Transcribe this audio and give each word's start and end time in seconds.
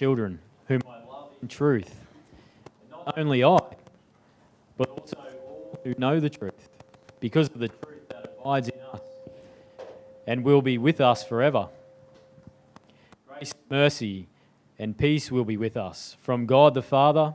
children, 0.00 0.38
whom 0.66 0.80
I 0.88 1.04
love 1.06 1.28
in 1.42 1.48
truth. 1.48 2.06
Not 2.90 3.18
only 3.18 3.44
I, 3.44 3.58
but 4.78 4.88
also 4.88 5.18
all 5.44 5.78
who 5.84 5.94
know 5.98 6.18
the 6.18 6.30
truth, 6.30 6.70
because 7.20 7.48
of 7.48 7.58
the 7.58 7.68
truth 7.68 8.08
that 8.08 8.34
abides 8.40 8.70
in 8.70 8.80
us 8.94 9.02
and 10.26 10.42
will 10.42 10.62
be 10.62 10.78
with 10.78 11.02
us 11.02 11.22
forever. 11.22 11.68
Grace, 13.28 13.52
mercy, 13.68 14.26
and 14.78 14.96
peace 14.96 15.30
will 15.30 15.44
be 15.44 15.58
with 15.58 15.76
us 15.76 16.16
from 16.22 16.46
God 16.46 16.72
the 16.72 16.80
Father 16.80 17.34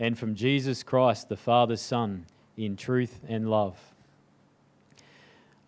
and 0.00 0.18
from 0.18 0.34
Jesus 0.34 0.82
Christ, 0.82 1.28
the 1.28 1.36
Father's 1.36 1.80
Son, 1.80 2.26
in 2.56 2.76
truth 2.76 3.20
and 3.28 3.48
love. 3.48 3.78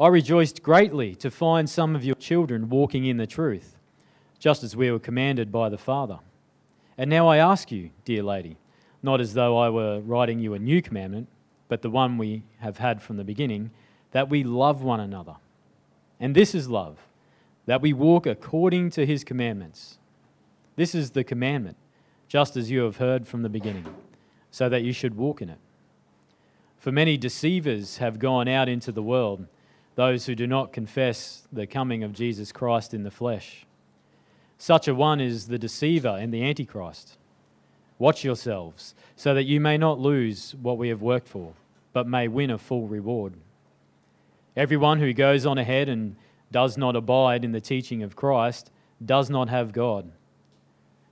I 0.01 0.08
rejoiced 0.08 0.64
greatly 0.64 1.14
to 1.14 1.30
find 1.30 1.71
some 1.71 1.94
of 1.94 2.05
your 2.05 2.16
children 2.16 2.69
walking 2.71 3.05
in 3.05 3.19
the 3.19 3.29
truth, 3.29 3.79
just 4.41 4.63
as 4.63 4.77
we 4.77 4.91
were 4.91 4.99
commanded 4.99 5.50
by 5.50 5.71
the 5.71 5.79
Father. 5.79 6.19
And 6.96 7.11
now 7.11 7.29
I 7.29 7.39
ask 7.39 7.72
you, 7.72 7.90
dear 8.04 8.22
lady, 8.22 8.57
not 9.02 9.21
as 9.21 9.35
though 9.35 9.58
I 9.58 9.68
were 9.68 10.00
writing 10.00 10.39
you 10.39 10.54
a 10.54 10.58
new 10.58 10.80
commandment, 10.80 11.29
but 11.68 11.82
the 11.82 11.90
one 11.90 12.18
we 12.18 12.44
have 12.58 12.79
had 12.79 13.02
from 13.02 13.16
the 13.16 13.25
beginning, 13.25 13.71
that 14.12 14.29
we 14.29 14.44
love 14.44 14.82
one 14.82 15.00
another. 15.00 15.36
And 16.21 16.35
this 16.35 16.54
is 16.54 16.68
love, 16.68 16.99
that 17.66 17.82
we 17.82 17.93
walk 17.93 18.26
according 18.26 18.90
to 18.90 19.04
his 19.04 19.25
commandments. 19.25 19.99
This 20.76 20.94
is 20.94 21.11
the 21.11 21.25
commandment, 21.25 21.76
just 22.29 22.57
as 22.57 22.71
you 22.71 22.82
have 22.82 22.99
heard 22.99 23.26
from 23.26 23.43
the 23.43 23.49
beginning, 23.49 23.86
so 24.50 24.68
that 24.68 24.82
you 24.82 24.93
should 24.93 25.16
walk 25.16 25.43
in 25.43 25.49
it. 25.49 25.58
For 26.76 26.93
many 26.93 27.16
deceivers 27.16 27.99
have 27.99 28.18
gone 28.18 28.46
out 28.46 28.68
into 28.68 28.93
the 28.93 29.02
world, 29.02 29.46
those 29.94 30.26
who 30.26 30.35
do 30.35 30.46
not 30.46 30.72
confess 30.72 31.49
the 31.52 31.66
coming 31.66 32.02
of 32.02 32.12
Jesus 32.12 32.52
Christ 32.52 32.94
in 32.94 33.04
the 33.04 33.10
flesh. 33.10 33.66
Such 34.64 34.88
a 34.88 34.94
one 34.94 35.20
is 35.20 35.48
the 35.48 35.58
deceiver 35.58 36.16
and 36.18 36.32
the 36.32 36.42
antichrist. 36.42 37.18
Watch 37.98 38.24
yourselves, 38.24 38.94
so 39.14 39.34
that 39.34 39.42
you 39.42 39.60
may 39.60 39.76
not 39.76 40.00
lose 40.00 40.54
what 40.54 40.78
we 40.78 40.88
have 40.88 41.02
worked 41.02 41.28
for, 41.28 41.52
but 41.92 42.08
may 42.08 42.28
win 42.28 42.48
a 42.48 42.56
full 42.56 42.88
reward. 42.88 43.34
Everyone 44.56 45.00
who 45.00 45.12
goes 45.12 45.44
on 45.44 45.58
ahead 45.58 45.90
and 45.90 46.16
does 46.50 46.78
not 46.78 46.96
abide 46.96 47.44
in 47.44 47.52
the 47.52 47.60
teaching 47.60 48.02
of 48.02 48.16
Christ 48.16 48.70
does 49.04 49.28
not 49.28 49.50
have 49.50 49.74
God. 49.74 50.10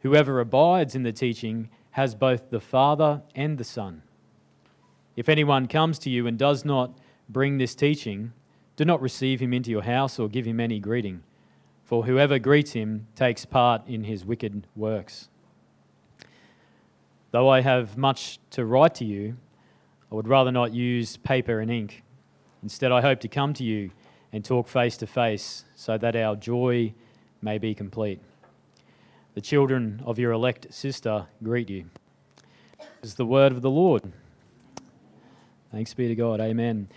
Whoever 0.00 0.40
abides 0.40 0.94
in 0.94 1.02
the 1.02 1.12
teaching 1.12 1.68
has 1.90 2.14
both 2.14 2.48
the 2.48 2.58
Father 2.58 3.20
and 3.34 3.58
the 3.58 3.64
Son. 3.64 4.00
If 5.14 5.28
anyone 5.28 5.68
comes 5.68 5.98
to 5.98 6.08
you 6.08 6.26
and 6.26 6.38
does 6.38 6.64
not 6.64 6.96
bring 7.28 7.58
this 7.58 7.74
teaching, 7.74 8.32
do 8.76 8.86
not 8.86 9.02
receive 9.02 9.40
him 9.40 9.52
into 9.52 9.70
your 9.70 9.82
house 9.82 10.18
or 10.18 10.30
give 10.30 10.46
him 10.46 10.58
any 10.58 10.78
greeting, 10.78 11.22
for 11.84 12.04
whoever 12.04 12.38
greets 12.38 12.72
him 12.72 13.06
takes 13.14 13.44
part 13.44 13.86
in 13.86 14.04
his 14.04 14.24
wicked 14.24 14.66
works. 14.74 15.28
Though 17.30 17.48
I 17.48 17.60
have 17.60 17.96
much 17.96 18.38
to 18.50 18.64
write 18.64 18.94
to 18.96 19.04
you, 19.04 19.36
I 20.10 20.14
would 20.14 20.28
rather 20.28 20.52
not 20.52 20.72
use 20.72 21.16
paper 21.16 21.60
and 21.60 21.70
ink. 21.70 22.02
Instead, 22.62 22.92
I 22.92 23.00
hope 23.00 23.20
to 23.20 23.28
come 23.28 23.54
to 23.54 23.64
you 23.64 23.90
and 24.32 24.44
talk 24.44 24.68
face 24.68 24.96
to 24.98 25.06
face 25.06 25.64
so 25.74 25.98
that 25.98 26.14
our 26.14 26.36
joy 26.36 26.94
may 27.40 27.58
be 27.58 27.74
complete. 27.74 28.20
The 29.34 29.40
children 29.40 30.02
of 30.04 30.18
your 30.18 30.32
elect 30.32 30.72
sister 30.72 31.26
greet 31.42 31.70
you. 31.70 31.86
This 33.00 33.12
is 33.12 33.14
the 33.14 33.26
word 33.26 33.52
of 33.52 33.62
the 33.62 33.70
Lord. 33.70 34.12
Thanks 35.72 35.94
be 35.94 36.08
to 36.08 36.14
God. 36.14 36.40
Amen. 36.40 36.88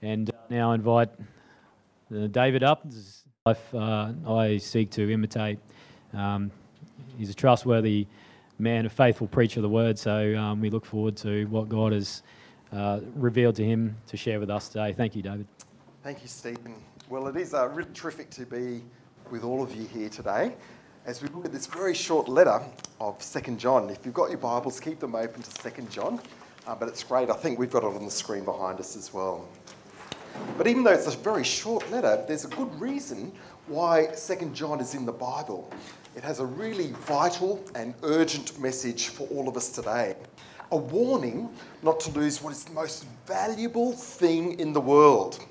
And 0.00 0.30
uh, 0.30 0.32
now 0.48 0.70
I 0.70 0.76
invite 0.76 1.10
David 2.10 2.62
up. 2.62 2.86
Life 3.46 3.74
uh, 3.74 4.12
I 4.26 4.58
seek 4.58 4.90
to 4.92 5.12
imitate. 5.12 5.58
Um, 6.12 6.50
he's 7.16 7.30
a 7.30 7.34
trustworthy 7.34 8.06
man, 8.58 8.86
a 8.86 8.90
faithful 8.90 9.26
preacher 9.26 9.60
of 9.60 9.62
the 9.62 9.68
word. 9.68 9.98
So 9.98 10.36
um, 10.36 10.60
we 10.60 10.70
look 10.70 10.84
forward 10.84 11.16
to 11.18 11.46
what 11.46 11.68
God 11.68 11.92
has 11.92 12.22
uh, 12.72 13.00
revealed 13.14 13.56
to 13.56 13.64
him 13.64 13.96
to 14.06 14.16
share 14.16 14.40
with 14.40 14.50
us 14.50 14.68
today. 14.68 14.92
Thank 14.92 15.16
you, 15.16 15.22
David. 15.22 15.46
Thank 16.02 16.22
you, 16.22 16.28
Stephen. 16.28 16.74
Well, 17.08 17.28
it 17.28 17.36
is 17.36 17.54
uh, 17.54 17.68
really 17.68 17.90
terrific 17.94 18.30
to 18.30 18.44
be 18.44 18.82
with 19.30 19.44
all 19.44 19.62
of 19.62 19.74
you 19.74 19.86
here 19.86 20.08
today 20.08 20.54
as 21.06 21.22
we 21.22 21.28
look 21.28 21.44
at 21.44 21.52
this 21.52 21.66
very 21.66 21.94
short 21.94 22.28
letter 22.28 22.60
of 23.00 23.22
Second 23.22 23.58
John. 23.58 23.88
If 23.88 24.04
you've 24.04 24.14
got 24.14 24.28
your 24.28 24.38
Bibles, 24.38 24.78
keep 24.80 25.00
them 25.00 25.14
open 25.14 25.42
to 25.42 25.50
Second 25.50 25.90
John. 25.90 26.20
Uh, 26.66 26.74
but 26.74 26.88
it's 26.88 27.02
great. 27.02 27.30
I 27.30 27.34
think 27.34 27.58
we've 27.58 27.70
got 27.70 27.82
it 27.82 27.86
on 27.86 28.04
the 28.04 28.10
screen 28.10 28.44
behind 28.44 28.78
us 28.78 28.94
as 28.94 29.14
well. 29.14 29.48
But 30.56 30.66
even 30.66 30.82
though 30.82 30.92
it's 30.92 31.06
a 31.06 31.16
very 31.16 31.44
short 31.44 31.90
letter, 31.90 32.24
there's 32.26 32.44
a 32.44 32.48
good 32.48 32.80
reason 32.80 33.32
why 33.66 34.12
Second 34.12 34.54
John 34.54 34.80
is 34.80 34.94
in 34.94 35.06
the 35.06 35.12
Bible. 35.12 35.70
It 36.16 36.24
has 36.24 36.40
a 36.40 36.46
really 36.46 36.92
vital 37.06 37.64
and 37.74 37.94
urgent 38.02 38.58
message 38.58 39.08
for 39.08 39.26
all 39.28 39.48
of 39.48 39.56
us 39.56 39.68
today. 39.68 40.16
A 40.72 40.76
warning 40.76 41.48
not 41.82 42.00
to 42.00 42.10
lose 42.10 42.42
what 42.42 42.52
is 42.52 42.64
the 42.64 42.72
most 42.72 43.06
valuable 43.26 43.92
thing 43.92 44.58
in 44.58 44.72
the 44.72 44.80
world. 44.80 45.44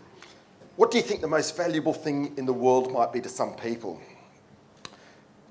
What 0.75 0.91
do 0.91 0.97
you 0.97 1.03
think 1.03 1.21
the 1.21 1.27
most 1.27 1.55
valuable 1.57 1.93
thing 1.93 2.33
in 2.37 2.45
the 2.45 2.53
world 2.53 2.91
might 2.91 3.11
be 3.11 3.21
to 3.21 3.29
some 3.29 3.55
people? 3.55 3.99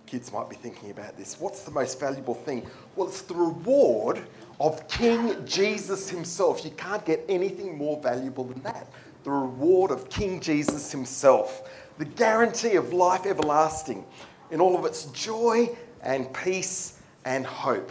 Kids 0.06 0.32
might 0.32 0.48
be 0.48 0.54
thinking 0.54 0.91
about 0.91 1.16
this. 1.16 1.41
What's 1.41 1.62
the 1.62 1.72
most 1.72 1.98
valuable 1.98 2.34
thing? 2.34 2.64
Well, 2.94 3.08
it's 3.08 3.22
the 3.22 3.34
reward 3.34 4.20
of 4.60 4.86
King 4.86 5.44
Jesus 5.44 6.08
himself. 6.08 6.64
You 6.64 6.70
can't 6.72 7.04
get 7.04 7.24
anything 7.28 7.76
more 7.76 8.00
valuable 8.00 8.44
than 8.44 8.62
that. 8.62 8.86
The 9.26 9.32
reward 9.32 9.91
of 9.91 10.09
King 10.09 10.38
Jesus 10.38 10.92
himself. 10.92 11.69
The 11.98 12.04
guarantee 12.04 12.76
of 12.76 12.92
life 12.92 13.26
everlasting 13.26 14.06
in 14.53 14.60
all 14.60 14.78
of 14.78 14.84
its 14.84 15.06
joy 15.06 15.76
and 16.00 16.32
peace 16.32 17.00
and 17.25 17.44
hope. 17.44 17.91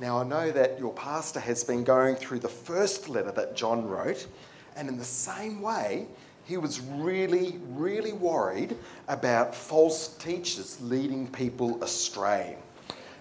Now, 0.00 0.20
I 0.20 0.24
know 0.24 0.50
that 0.50 0.78
your 0.78 0.92
pastor 0.92 1.40
has 1.40 1.64
been 1.64 1.82
going 1.82 2.16
through 2.16 2.40
the 2.40 2.48
first 2.50 3.08
letter 3.08 3.32
that 3.32 3.56
John 3.56 3.88
wrote, 3.88 4.26
and 4.76 4.86
in 4.86 4.98
the 4.98 5.04
same 5.04 5.62
way, 5.62 6.08
he 6.44 6.58
was 6.58 6.78
really, 6.78 7.58
really 7.70 8.12
worried 8.12 8.76
about 9.08 9.54
false 9.54 10.08
teachers 10.18 10.78
leading 10.82 11.26
people 11.26 11.82
astray. 11.82 12.58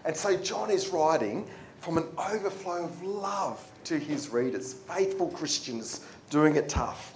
And 0.04 0.14
so 0.14 0.36
John 0.36 0.70
is 0.70 0.90
writing 0.90 1.48
from 1.80 1.98
an 1.98 2.08
overflow 2.18 2.84
of 2.84 3.02
love 3.02 3.66
to 3.86 3.98
his 3.98 4.28
readers, 4.28 4.74
faithful 4.74 5.30
Christians 5.30 6.06
doing 6.30 6.58
it 6.58 6.68
tough. 6.68 7.13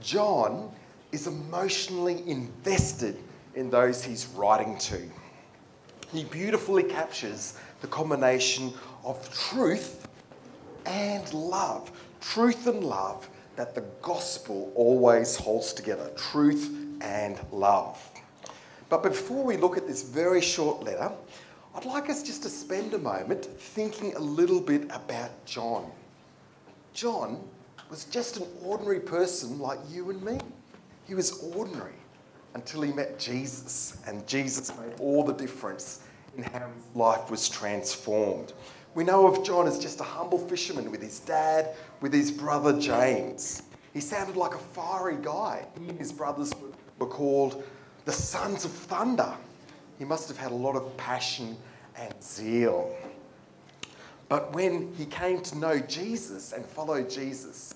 John 0.00 0.72
is 1.12 1.26
emotionally 1.26 2.22
invested 2.26 3.16
in 3.54 3.70
those 3.70 4.04
he's 4.04 4.26
writing 4.28 4.78
to. 4.78 5.00
He 6.12 6.24
beautifully 6.24 6.82
captures 6.82 7.58
the 7.80 7.86
combination 7.86 8.72
of 9.04 9.32
truth 9.32 10.08
and 10.86 11.32
love. 11.32 11.90
Truth 12.20 12.66
and 12.66 12.84
love 12.84 13.28
that 13.56 13.74
the 13.74 13.84
gospel 14.02 14.72
always 14.74 15.36
holds 15.36 15.72
together 15.72 16.10
truth 16.16 16.74
and 17.00 17.38
love. 17.52 18.02
But 18.88 19.02
before 19.02 19.44
we 19.44 19.56
look 19.56 19.76
at 19.76 19.86
this 19.86 20.02
very 20.02 20.40
short 20.40 20.82
letter, 20.82 21.12
I'd 21.74 21.84
like 21.84 22.10
us 22.10 22.22
just 22.22 22.42
to 22.42 22.48
spend 22.48 22.94
a 22.94 22.98
moment 22.98 23.44
thinking 23.44 24.14
a 24.16 24.18
little 24.18 24.60
bit 24.60 24.84
about 24.90 25.30
John. 25.44 25.90
John 26.92 27.40
was 27.90 28.04
just 28.04 28.36
an 28.36 28.46
ordinary 28.64 29.00
person 29.00 29.58
like 29.58 29.78
you 29.90 30.10
and 30.10 30.22
me. 30.22 30.38
He 31.06 31.14
was 31.14 31.42
ordinary 31.54 31.92
until 32.54 32.82
he 32.82 32.92
met 32.92 33.18
Jesus, 33.18 33.98
and 34.06 34.26
Jesus 34.26 34.72
made 34.78 35.00
all 35.00 35.24
the 35.24 35.32
difference 35.32 36.00
in 36.36 36.44
how 36.44 36.60
his 36.60 36.94
life 36.94 37.30
was 37.30 37.48
transformed. 37.48 38.52
We 38.94 39.04
know 39.04 39.26
of 39.26 39.44
John 39.44 39.66
as 39.66 39.78
just 39.78 40.00
a 40.00 40.04
humble 40.04 40.38
fisherman 40.38 40.90
with 40.90 41.02
his 41.02 41.20
dad, 41.20 41.74
with 42.00 42.12
his 42.12 42.30
brother 42.30 42.78
James. 42.78 43.62
He 43.92 44.00
sounded 44.00 44.36
like 44.36 44.54
a 44.54 44.58
fiery 44.58 45.18
guy. 45.20 45.66
He 45.80 45.88
and 45.88 45.98
his 45.98 46.12
brothers 46.12 46.52
were 46.98 47.06
called 47.06 47.64
the 48.04 48.12
sons 48.12 48.64
of 48.64 48.70
thunder. 48.70 49.32
He 49.98 50.04
must 50.04 50.28
have 50.28 50.38
had 50.38 50.52
a 50.52 50.54
lot 50.54 50.76
of 50.76 50.96
passion 50.96 51.56
and 51.96 52.14
zeal. 52.22 52.96
But 54.28 54.52
when 54.54 54.94
he 54.94 55.06
came 55.06 55.40
to 55.42 55.58
know 55.58 55.78
Jesus 55.78 56.52
and 56.52 56.64
follow 56.64 57.02
Jesus, 57.02 57.74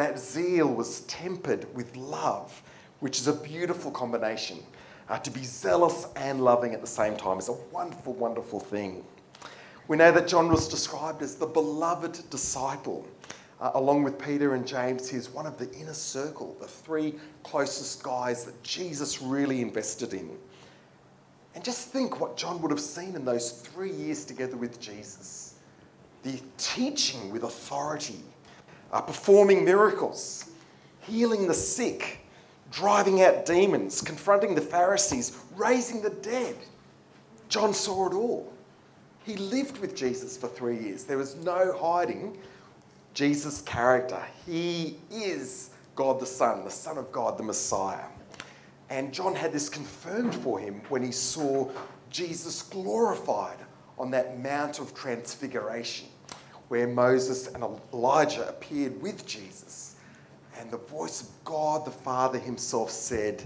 that 0.00 0.18
zeal 0.18 0.66
was 0.66 1.00
tempered 1.02 1.66
with 1.74 1.94
love, 1.94 2.62
which 3.00 3.18
is 3.18 3.28
a 3.28 3.34
beautiful 3.34 3.90
combination. 3.90 4.58
Uh, 5.10 5.18
to 5.18 5.30
be 5.30 5.44
zealous 5.44 6.06
and 6.16 6.42
loving 6.42 6.72
at 6.72 6.80
the 6.80 6.86
same 6.86 7.16
time 7.16 7.38
is 7.38 7.50
a 7.50 7.56
wonderful, 7.70 8.14
wonderful 8.14 8.58
thing. 8.58 9.04
We 9.88 9.98
know 9.98 10.10
that 10.10 10.26
John 10.26 10.48
was 10.48 10.68
described 10.68 11.20
as 11.20 11.34
the 11.34 11.46
beloved 11.46 12.30
disciple. 12.30 13.06
Uh, 13.60 13.72
along 13.74 14.02
with 14.02 14.18
Peter 14.18 14.54
and 14.54 14.66
James, 14.66 15.06
he's 15.06 15.28
one 15.28 15.44
of 15.44 15.58
the 15.58 15.70
inner 15.78 15.92
circle, 15.92 16.56
the 16.60 16.66
three 16.66 17.16
closest 17.42 18.02
guys 18.02 18.46
that 18.46 18.62
Jesus 18.62 19.20
really 19.20 19.60
invested 19.60 20.14
in. 20.14 20.30
And 21.54 21.62
just 21.62 21.88
think 21.88 22.20
what 22.20 22.38
John 22.38 22.62
would 22.62 22.70
have 22.70 22.80
seen 22.80 23.14
in 23.16 23.26
those 23.26 23.52
three 23.52 23.92
years 23.92 24.24
together 24.24 24.56
with 24.56 24.80
Jesus 24.80 25.56
the 26.22 26.40
teaching 26.58 27.30
with 27.30 27.44
authority, 27.44 28.20
uh, 28.92 29.00
performing 29.00 29.64
miracles, 29.64 30.50
healing 31.00 31.46
the 31.46 31.54
sick, 31.54 32.26
driving 32.70 33.22
out 33.22 33.46
demons, 33.46 34.00
confronting 34.00 34.54
the 34.54 34.60
Pharisees, 34.60 35.36
raising 35.56 36.02
the 36.02 36.10
dead. 36.10 36.56
John 37.48 37.74
saw 37.74 38.08
it 38.08 38.14
all. 38.14 38.52
He 39.24 39.36
lived 39.36 39.78
with 39.78 39.94
Jesus 39.94 40.36
for 40.36 40.48
three 40.48 40.78
years. 40.78 41.04
There 41.04 41.18
was 41.18 41.36
no 41.36 41.76
hiding 41.78 42.38
Jesus' 43.14 43.60
character. 43.62 44.22
He 44.46 44.98
is 45.10 45.70
God 45.94 46.20
the 46.20 46.26
Son, 46.26 46.64
the 46.64 46.70
Son 46.70 46.96
of 46.96 47.12
God, 47.12 47.36
the 47.36 47.42
Messiah. 47.42 48.06
And 48.88 49.12
John 49.12 49.34
had 49.34 49.52
this 49.52 49.68
confirmed 49.68 50.34
for 50.34 50.58
him 50.58 50.82
when 50.88 51.02
he 51.02 51.12
saw 51.12 51.68
Jesus 52.10 52.62
glorified 52.62 53.58
on 53.98 54.10
that 54.10 54.40
Mount 54.40 54.80
of 54.80 54.94
Transfiguration, 54.94 56.08
where 56.70 56.86
Moses 56.86 57.48
and 57.48 57.64
Elijah 57.92 58.48
appeared 58.48 59.02
with 59.02 59.26
Jesus. 59.26 59.96
And 60.56 60.70
the 60.70 60.76
voice 60.76 61.22
of 61.22 61.28
God 61.44 61.84
the 61.84 61.90
Father 61.90 62.38
himself 62.38 62.92
said, 62.92 63.42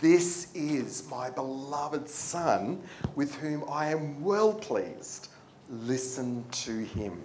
This 0.00 0.52
is 0.52 1.08
my 1.08 1.30
beloved 1.30 2.08
Son, 2.08 2.82
with 3.14 3.36
whom 3.36 3.62
I 3.70 3.90
am 3.90 4.20
well 4.20 4.52
pleased. 4.52 5.28
Listen 5.70 6.44
to 6.50 6.84
him. 6.84 7.22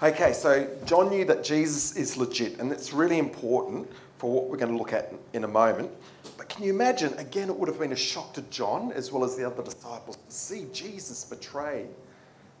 Okay, 0.00 0.32
so 0.32 0.68
John 0.84 1.10
knew 1.10 1.24
that 1.24 1.42
Jesus 1.42 1.96
is 1.96 2.16
legit, 2.16 2.60
and 2.60 2.70
it's 2.70 2.92
really 2.92 3.18
important 3.18 3.90
for 4.18 4.30
what 4.32 4.48
we're 4.48 4.58
going 4.58 4.70
to 4.70 4.78
look 4.78 4.92
at 4.92 5.12
in 5.32 5.42
a 5.42 5.48
moment. 5.48 5.90
But 6.36 6.48
can 6.48 6.62
you 6.62 6.70
imagine, 6.70 7.14
again, 7.14 7.48
it 7.48 7.58
would 7.58 7.68
have 7.68 7.80
been 7.80 7.90
a 7.90 7.96
shock 7.96 8.32
to 8.34 8.42
John 8.42 8.92
as 8.92 9.10
well 9.10 9.24
as 9.24 9.36
the 9.36 9.44
other 9.44 9.64
disciples 9.64 10.18
to 10.18 10.32
see 10.32 10.66
Jesus 10.72 11.24
betrayed, 11.24 11.88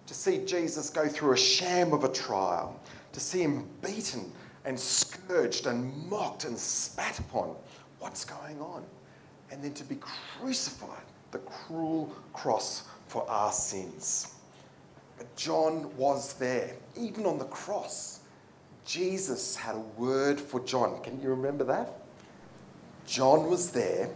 to 0.08 0.14
see 0.14 0.38
Jesus 0.46 0.88
go 0.88 1.06
through 1.06 1.34
a 1.34 1.36
sham 1.36 1.92
of 1.92 2.02
a 2.02 2.08
trial, 2.08 2.80
to 3.12 3.20
see 3.20 3.42
him 3.42 3.68
beaten 3.84 4.32
and 4.64 4.80
scourged 4.80 5.66
and 5.66 5.94
mocked 6.08 6.44
and 6.44 6.58
spat 6.58 7.18
upon. 7.18 7.54
What's 7.98 8.24
going 8.24 8.58
on? 8.58 8.84
And 9.52 9.62
then 9.62 9.74
to 9.74 9.84
be 9.84 9.96
crucified, 9.96 11.04
the 11.30 11.38
cruel 11.38 12.10
cross 12.32 12.84
for 13.06 13.28
our 13.28 13.52
sins. 13.52 14.34
But 15.18 15.34
John 15.36 15.94
was 15.96 16.32
there, 16.34 16.74
even 16.96 17.26
on 17.26 17.38
the 17.38 17.44
cross. 17.46 18.20
Jesus 18.86 19.56
had 19.56 19.74
a 19.74 19.80
word 19.98 20.40
for 20.40 20.60
John. 20.60 21.02
Can 21.02 21.20
you 21.20 21.28
remember 21.28 21.64
that? 21.64 22.00
John 23.06 23.50
was 23.50 23.70
there 23.70 24.08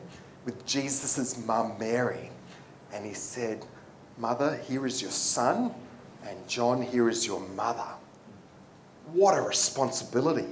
with 0.46 0.64
Jesus' 0.64 1.44
mum, 1.44 1.74
Mary, 1.78 2.30
and 2.94 3.04
he 3.04 3.12
said, 3.12 3.66
Mother, 4.16 4.56
here 4.56 4.86
is 4.86 5.02
your 5.02 5.10
son, 5.10 5.74
and 6.26 6.48
John, 6.48 6.82
here 6.82 7.08
is 7.08 7.26
your 7.26 7.40
mother. 7.54 7.88
What 9.12 9.36
a 9.36 9.42
responsibility. 9.42 10.46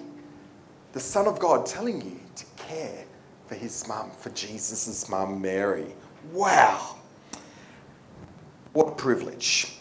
The 0.92 1.00
Son 1.00 1.26
of 1.26 1.38
God 1.38 1.66
telling 1.66 2.00
you 2.02 2.20
to 2.36 2.44
care 2.56 3.04
for 3.46 3.54
his 3.54 3.86
mum, 3.86 4.10
for 4.18 4.30
Jesus' 4.30 5.08
mum, 5.08 5.40
Mary. 5.40 5.86
Wow. 6.32 6.96
What 8.72 8.88
a 8.88 8.92
privilege. 8.92 9.76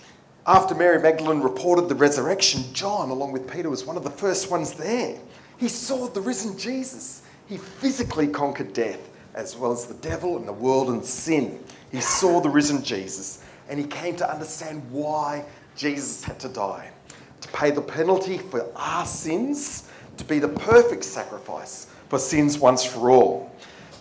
After 0.45 0.73
Mary 0.73 0.99
Magdalene 0.99 1.41
reported 1.41 1.89
the 1.89 1.95
resurrection, 1.95 2.63
John, 2.73 3.09
along 3.09 3.31
with 3.31 3.51
Peter, 3.51 3.69
was 3.69 3.85
one 3.85 3.97
of 3.97 4.03
the 4.03 4.09
first 4.09 4.49
ones 4.49 4.73
there. 4.73 5.17
He 5.57 5.67
saw 5.67 6.07
the 6.07 6.21
risen 6.21 6.57
Jesus. 6.57 7.21
He 7.47 7.57
physically 7.57 8.27
conquered 8.27 8.73
death 8.73 9.09
as 9.35 9.55
well 9.55 9.71
as 9.71 9.85
the 9.85 9.93
devil 9.95 10.37
and 10.37 10.47
the 10.47 10.53
world 10.53 10.89
and 10.89 11.03
sin. 11.03 11.63
He 11.91 12.01
saw 12.01 12.39
the 12.39 12.49
risen 12.49 12.83
Jesus 12.83 13.43
and 13.69 13.79
he 13.79 13.85
came 13.85 14.15
to 14.15 14.29
understand 14.29 14.81
why 14.91 15.45
Jesus 15.79 16.25
had 16.25 16.37
to 16.41 16.49
die 16.49 16.91
to 17.39 17.47
pay 17.49 17.71
the 17.71 17.81
penalty 17.81 18.37
for 18.37 18.69
our 18.75 19.05
sins, 19.05 19.89
to 20.17 20.25
be 20.25 20.37
the 20.37 20.49
perfect 20.49 21.05
sacrifice 21.05 21.87
for 22.09 22.19
sins 22.19 22.59
once 22.59 22.83
for 22.83 23.09
all. 23.09 23.55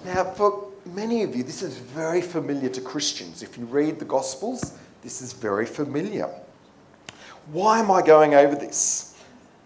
Now, 0.04 0.24
for 0.24 0.72
many 0.84 1.22
of 1.22 1.36
you, 1.36 1.44
this 1.44 1.62
is 1.62 1.76
very 1.76 2.20
familiar 2.20 2.68
to 2.70 2.80
Christians. 2.80 3.44
If 3.44 3.56
you 3.56 3.64
read 3.66 4.00
the 4.00 4.04
Gospels, 4.04 4.76
this 5.02 5.22
is 5.22 5.32
very 5.32 5.66
familiar. 5.66 6.28
Why 7.52 7.78
am 7.78 7.92
I 7.92 8.02
going 8.02 8.34
over 8.34 8.56
this? 8.56 9.16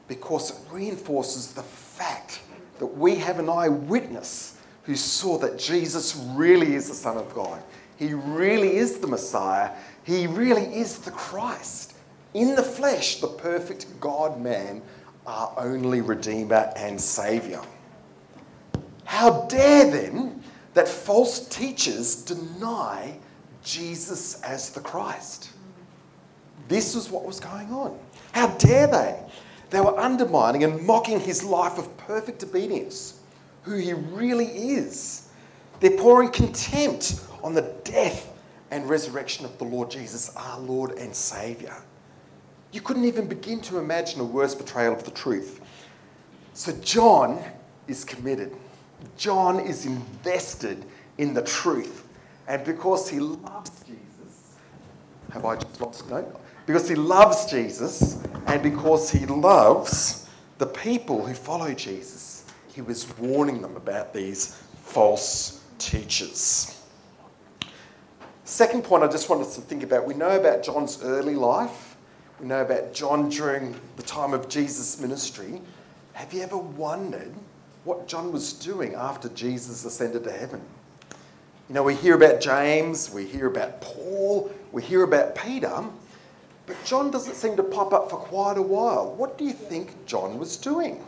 Because 0.06 0.50
it 0.50 0.56
reinforces 0.70 1.53
the 1.53 1.62
fact 1.62 2.43
that 2.79 2.87
we 2.87 3.14
have 3.17 3.38
an 3.38 3.49
eyewitness 3.49 4.59
who 4.82 4.97
saw 4.97 5.38
that 5.38 5.59
Jesus 5.59 6.14
really 6.35 6.75
is 6.75 6.88
the 6.88 6.94
Son 6.94 7.17
of 7.17 7.35
God. 7.35 7.62
He 7.97 8.12
really 8.12 8.76
is 8.76 8.99
the 8.99 9.06
Messiah. 9.06 9.70
He 10.05 10.26
really 10.26 10.76
is 10.76 10.99
the 10.99 11.12
Christ. 11.12 11.91
In 12.34 12.55
the 12.55 12.62
flesh, 12.62 13.20
the 13.20 13.26
perfect 13.26 13.87
God 14.00 14.40
man, 14.40 14.82
our 15.26 15.52
only 15.58 16.00
Redeemer 16.00 16.73
and 16.76 17.00
Saviour. 17.00 17.64
How 19.05 19.43
dare 19.43 19.90
then 19.90 20.43
that 20.75 20.88
false 20.88 21.46
teachers 21.49 22.17
deny 22.17 23.19
Jesus 23.62 24.40
as 24.43 24.70
the 24.70 24.81
Christ? 24.81 25.50
This 26.69 26.94
was 26.94 27.11
what 27.11 27.25
was 27.25 27.38
going 27.38 27.70
on. 27.70 27.99
How 28.32 28.49
dare 28.56 28.87
they? 28.87 29.20
They 29.70 29.81
were 29.81 29.99
undermining 29.99 30.64
and 30.64 30.82
mocking 30.87 31.20
his 31.20 31.44
life 31.44 31.78
of 31.78 31.94
perfect 31.99 32.43
obedience, 32.43 33.20
who 33.62 33.76
he 33.76 33.93
really 33.93 34.46
is. 34.46 35.28
They're 35.81 35.99
pouring 35.99 36.31
contempt 36.31 37.20
on 37.43 37.55
the 37.55 37.75
death 37.85 38.32
and 38.70 38.88
resurrection 38.88 39.44
of 39.44 39.58
the 39.58 39.64
Lord 39.64 39.90
Jesus, 39.90 40.35
our 40.37 40.58
Lord 40.61 40.93
and 40.93 41.14
Saviour. 41.14 41.76
You 42.72 42.80
couldn't 42.80 43.04
even 43.04 43.26
begin 43.26 43.60
to 43.62 43.78
imagine 43.78 44.20
a 44.20 44.24
worse 44.24 44.54
betrayal 44.54 44.94
of 44.94 45.04
the 45.04 45.10
truth. 45.10 45.60
So, 46.54 46.72
John 46.82 47.42
is 47.86 48.04
committed. 48.04 48.54
John 49.16 49.60
is 49.60 49.86
invested 49.86 50.84
in 51.19 51.34
the 51.34 51.42
truth. 51.42 52.06
And 52.48 52.64
because 52.64 53.08
he 53.08 53.20
loves 53.20 53.70
Jesus, 53.84 54.56
have 55.32 55.44
I 55.44 55.56
just 55.56 55.80
lost? 55.80 56.08
No? 56.10 56.40
because 56.66 56.88
he 56.88 56.94
loves 56.94 57.46
Jesus 57.46 58.22
and 58.46 58.62
because 58.62 59.10
he 59.10 59.26
loves 59.26 60.28
the 60.58 60.66
people 60.66 61.26
who 61.26 61.34
follow 61.34 61.75
Jesus, 61.75 62.44
he 62.72 62.80
was 62.80 63.06
warning 63.18 63.60
them 63.60 63.76
about 63.76 64.14
these 64.14 64.56
false 64.82 65.62
teachers. 65.78 66.80
Second 68.44 68.84
point 68.84 69.02
I 69.02 69.08
just 69.08 69.28
want 69.28 69.42
us 69.42 69.54
to 69.56 69.60
think 69.60 69.82
about 69.82 70.06
we 70.06 70.14
know 70.14 70.38
about 70.38 70.62
John's 70.62 71.02
early 71.02 71.34
life, 71.34 71.91
we 72.42 72.48
know 72.48 72.60
about 72.60 72.92
John 72.92 73.28
during 73.28 73.72
the 73.96 74.02
time 74.02 74.34
of 74.34 74.48
Jesus' 74.48 75.00
ministry. 75.00 75.62
Have 76.14 76.34
you 76.34 76.42
ever 76.42 76.58
wondered 76.58 77.32
what 77.84 78.08
John 78.08 78.32
was 78.32 78.52
doing 78.52 78.94
after 78.94 79.28
Jesus 79.28 79.84
ascended 79.84 80.25
to 80.25 80.32
heaven? 80.32 80.61
You 81.68 81.76
know, 81.76 81.84
we 81.84 81.94
hear 81.94 82.16
about 82.16 82.40
James, 82.40 83.12
we 83.12 83.26
hear 83.26 83.46
about 83.46 83.80
Paul, 83.80 84.50
we 84.72 84.82
hear 84.82 85.04
about 85.04 85.37
Peter, 85.37 85.84
but 86.66 86.84
John 86.84 87.12
doesn't 87.12 87.37
seem 87.37 87.54
to 87.56 87.62
pop 87.62 87.92
up 87.92 88.11
for 88.11 88.16
quite 88.16 88.58
a 88.58 88.62
while. 88.62 89.14
What 89.14 89.38
do 89.38 89.44
you 89.44 89.52
think 89.52 90.04
John 90.06 90.37
was 90.37 90.56
doing? 90.56 91.00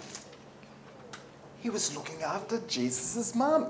He 1.60 1.68
was 1.68 1.96
looking 1.96 2.22
after 2.22 2.60
Jesus' 2.68 3.34
mum. 3.34 3.66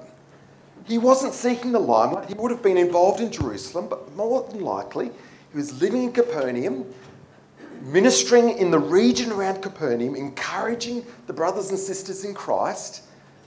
He 0.84 0.98
wasn't 0.98 1.32
seeking 1.32 1.72
the 1.72 1.78
limelight. 1.78 2.28
He 2.28 2.34
would 2.34 2.50
have 2.50 2.62
been 2.62 2.76
involved 2.76 3.20
in 3.20 3.32
Jerusalem, 3.32 3.88
but 3.88 4.14
more 4.14 4.46
than 4.50 4.60
likely, 4.60 5.10
he 5.50 5.56
was 5.56 5.80
living 5.80 6.02
in 6.02 6.12
Capernaum, 6.12 6.84
ministering 7.84 8.58
in 8.58 8.70
the 8.70 8.78
region 8.78 9.30
around 9.30 9.62
Capernaum, 9.62 10.16
encouraging 10.16 11.04
the 11.26 11.32
brothers 11.32 11.70
and 11.70 11.78
sisters 11.78 12.24
in 12.24 12.34
Christ. 12.34 13.02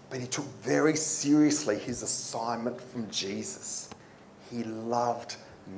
But 0.10 0.20
he 0.20 0.28
took 0.28 0.46
very 0.62 0.96
seriously 0.96 1.78
his 1.78 2.02
assignment 2.02 2.80
from 2.80 3.10
Jesus. 3.10 3.90
He 4.50 4.64
loved 4.64 5.36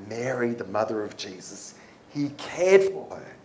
Mary, 0.08 0.52
the 0.52 0.66
mother 0.66 1.04
of 1.04 1.18
Jesus. 1.18 1.74
He 2.14 2.30
cared 2.38 2.84
for 2.84 3.16
her. 3.16 3.36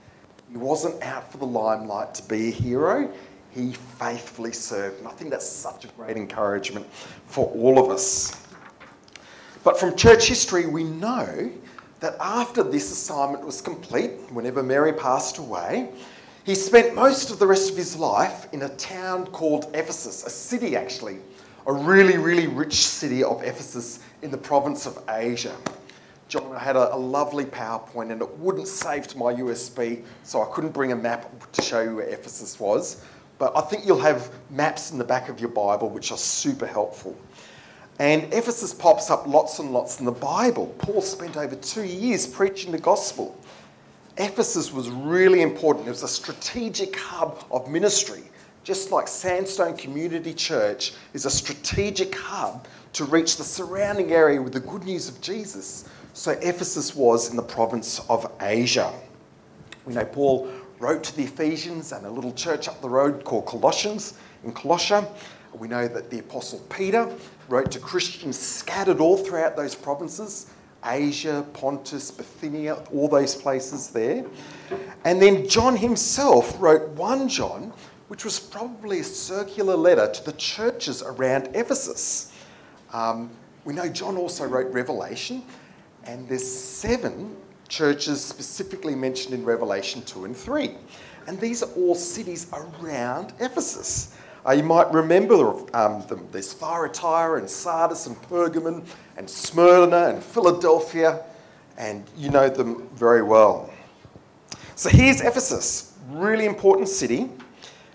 He 0.50 0.58
wasn't 0.58 1.02
out 1.02 1.30
for 1.32 1.38
the 1.38 1.46
limelight 1.46 2.14
to 2.16 2.22
be 2.28 2.48
a 2.48 2.50
hero. 2.50 3.10
He 3.50 3.72
faithfully 3.72 4.52
served. 4.52 4.98
And 4.98 5.08
I 5.08 5.12
think 5.12 5.30
that's 5.30 5.48
such 5.48 5.84
a 5.84 5.88
great 5.88 6.16
encouragement 6.16 6.86
for 7.26 7.46
all 7.46 7.82
of 7.82 7.90
us. 7.90 8.36
But 9.62 9.80
from 9.80 9.96
church 9.96 10.28
history, 10.28 10.66
we 10.66 10.84
know 10.84 11.50
that 12.00 12.16
after 12.20 12.62
this 12.62 12.90
assignment 12.92 13.44
was 13.44 13.60
complete, 13.60 14.12
whenever 14.30 14.62
Mary 14.62 14.92
passed 14.92 15.38
away, 15.38 15.90
he 16.44 16.54
spent 16.54 16.94
most 16.94 17.30
of 17.30 17.38
the 17.38 17.46
rest 17.46 17.70
of 17.70 17.76
his 17.76 17.96
life 17.96 18.52
in 18.52 18.62
a 18.62 18.68
town 18.70 19.26
called 19.28 19.70
Ephesus, 19.74 20.24
a 20.24 20.30
city 20.30 20.76
actually, 20.76 21.18
a 21.66 21.72
really, 21.72 22.18
really 22.18 22.46
rich 22.46 22.74
city 22.74 23.24
of 23.24 23.42
Ephesus 23.42 24.00
in 24.20 24.30
the 24.30 24.36
province 24.36 24.86
of 24.86 25.02
Asia. 25.08 25.56
John 26.28 26.52
I 26.52 26.58
had 26.58 26.76
a, 26.76 26.94
a, 26.94 26.96
lovely 26.96 27.44
PowerPoint 27.44 28.10
and 28.10 28.20
it 28.20 28.38
wouldn't 28.38 28.68
save 28.68 29.06
to 29.08 29.18
my 29.18 29.32
USB, 29.32 30.04
so 30.22 30.42
I 30.42 30.46
couldn't 30.52 30.72
bring 30.72 30.92
a 30.92 30.96
map 30.96 31.30
to 31.52 31.62
show 31.62 31.80
you 31.80 31.96
where 31.96 32.08
Ephesus 32.08 32.58
was. 32.60 33.04
But 33.38 33.56
I 33.56 33.62
think 33.62 33.86
you'll 33.86 34.00
have 34.00 34.30
maps 34.50 34.90
in 34.90 34.98
the 34.98 35.04
back 35.04 35.28
of 35.28 35.40
your 35.40 35.50
Bible 35.50 35.88
which 35.88 36.12
are 36.12 36.18
super 36.18 36.66
helpful. 36.66 37.16
And 37.98 38.24
Ephesus 38.34 38.74
pops 38.74 39.10
up 39.10 39.26
lots 39.26 39.58
and 39.60 39.72
lots 39.72 40.00
in 40.00 40.04
the 40.04 40.12
Bible. 40.12 40.74
Paul 40.78 41.00
spent 41.00 41.36
over 41.36 41.54
two 41.54 41.84
years 41.84 42.26
preaching 42.26 42.72
the 42.72 42.78
gospel. 42.78 43.36
Ephesus 44.16 44.72
was 44.72 44.88
really 44.90 45.42
important. 45.42 45.86
It 45.86 45.90
was 45.90 46.02
a 46.02 46.08
strategic 46.08 46.96
hub 46.96 47.44
of 47.50 47.68
ministry, 47.68 48.22
just 48.62 48.90
like 48.90 49.08
Sandstone 49.08 49.76
Community 49.76 50.34
Church 50.34 50.92
is 51.12 51.24
a 51.24 51.30
strategic 51.30 52.14
hub 52.16 52.66
to 52.94 53.04
reach 53.04 53.36
the 53.36 53.44
surrounding 53.44 54.12
area 54.12 54.40
with 54.40 54.52
the 54.52 54.60
good 54.60 54.84
news 54.84 55.08
of 55.08 55.20
Jesus 55.20 55.88
So 56.16 56.30
Ephesus 56.42 56.94
was 56.94 57.30
in 57.30 57.36
the 57.36 57.42
province 57.42 58.00
of 58.08 58.30
Asia. 58.40 58.92
We 59.84 59.94
know 59.94 60.04
Paul 60.04 60.48
wrote 60.78 61.02
to 61.04 61.16
the 61.16 61.24
Ephesians 61.24 61.90
and 61.90 62.06
a 62.06 62.10
little 62.10 62.32
church 62.32 62.68
up 62.68 62.80
the 62.80 62.88
road 62.88 63.24
called 63.24 63.46
Colossians 63.46 64.14
in 64.44 64.52
Colossia. 64.52 65.08
We 65.52 65.66
know 65.66 65.88
that 65.88 66.10
the 66.10 66.20
Apostle 66.20 66.60
Peter 66.70 67.12
wrote 67.48 67.70
to 67.72 67.78
Christians 67.78 68.38
scattered 68.38 69.00
all 69.00 69.16
throughout 69.16 69.56
those 69.56 69.74
provinces 69.74 70.50
Asia, 70.84 71.46
Pontus, 71.54 72.10
Bithynia, 72.10 72.74
all 72.92 73.08
those 73.08 73.34
places 73.34 73.88
there. 73.88 74.24
And 75.04 75.20
then 75.20 75.48
John 75.48 75.76
himself 75.76 76.54
wrote 76.60 76.90
1 76.90 77.28
John, 77.28 77.72
which 78.08 78.24
was 78.24 78.38
probably 78.38 79.00
a 79.00 79.04
circular 79.04 79.76
letter 79.76 80.12
to 80.12 80.24
the 80.24 80.32
churches 80.32 81.02
around 81.02 81.48
Ephesus. 81.54 82.32
Um, 82.92 83.30
we 83.64 83.72
know 83.72 83.88
John 83.88 84.16
also 84.16 84.44
wrote 84.44 84.70
Revelation, 84.72 85.42
and 86.04 86.28
there's 86.28 86.46
seven 86.46 87.34
churches 87.68 88.22
specifically 88.22 88.94
mentioned 88.94 89.34
in 89.34 89.42
Revelation 89.42 90.02
2 90.02 90.26
and 90.26 90.36
3. 90.36 90.76
And 91.26 91.40
these 91.40 91.62
are 91.62 91.70
all 91.72 91.94
cities 91.94 92.46
around 92.52 93.32
Ephesus. 93.40 94.14
Uh, 94.46 94.52
you 94.52 94.62
might 94.62 94.92
remember 94.92 95.54
um, 95.74 96.06
them. 96.06 96.28
There's 96.30 96.52
Thyatira 96.52 97.38
and 97.38 97.48
Sardis 97.48 98.06
and 98.06 98.16
Pergamon 98.22 98.84
and 99.16 99.28
Smyrna 99.28 100.08
and 100.08 100.22
Philadelphia, 100.22 101.22
and 101.78 102.04
you 102.16 102.28
know 102.28 102.50
them 102.50 102.86
very 102.94 103.22
well. 103.22 103.72
So 104.74 104.90
here's 104.90 105.22
Ephesus, 105.22 105.96
really 106.10 106.44
important 106.44 106.88
city. 106.88 107.30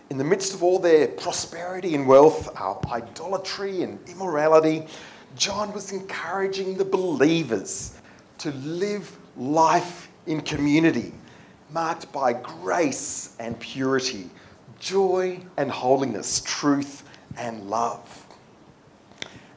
In 0.09 0.17
the 0.17 0.23
midst 0.23 0.55
of 0.55 0.63
all 0.63 0.79
their 0.79 1.07
prosperity 1.07 1.93
and 1.93 2.07
wealth, 2.07 2.49
uh, 2.59 2.75
idolatry 2.89 3.83
and 3.83 3.99
immorality, 4.09 4.87
John 5.35 5.71
was 5.71 5.91
encouraging 5.91 6.77
the 6.77 6.85
believers 6.85 7.93
to 8.39 8.51
live 8.53 9.15
life 9.37 10.09
in 10.25 10.41
community, 10.41 11.13
marked 11.71 12.11
by 12.11 12.33
grace 12.33 13.35
and 13.39 13.59
purity, 13.59 14.31
joy 14.79 15.39
and 15.57 15.69
holiness, 15.69 16.41
truth 16.41 17.03
and 17.37 17.69
love. 17.69 18.27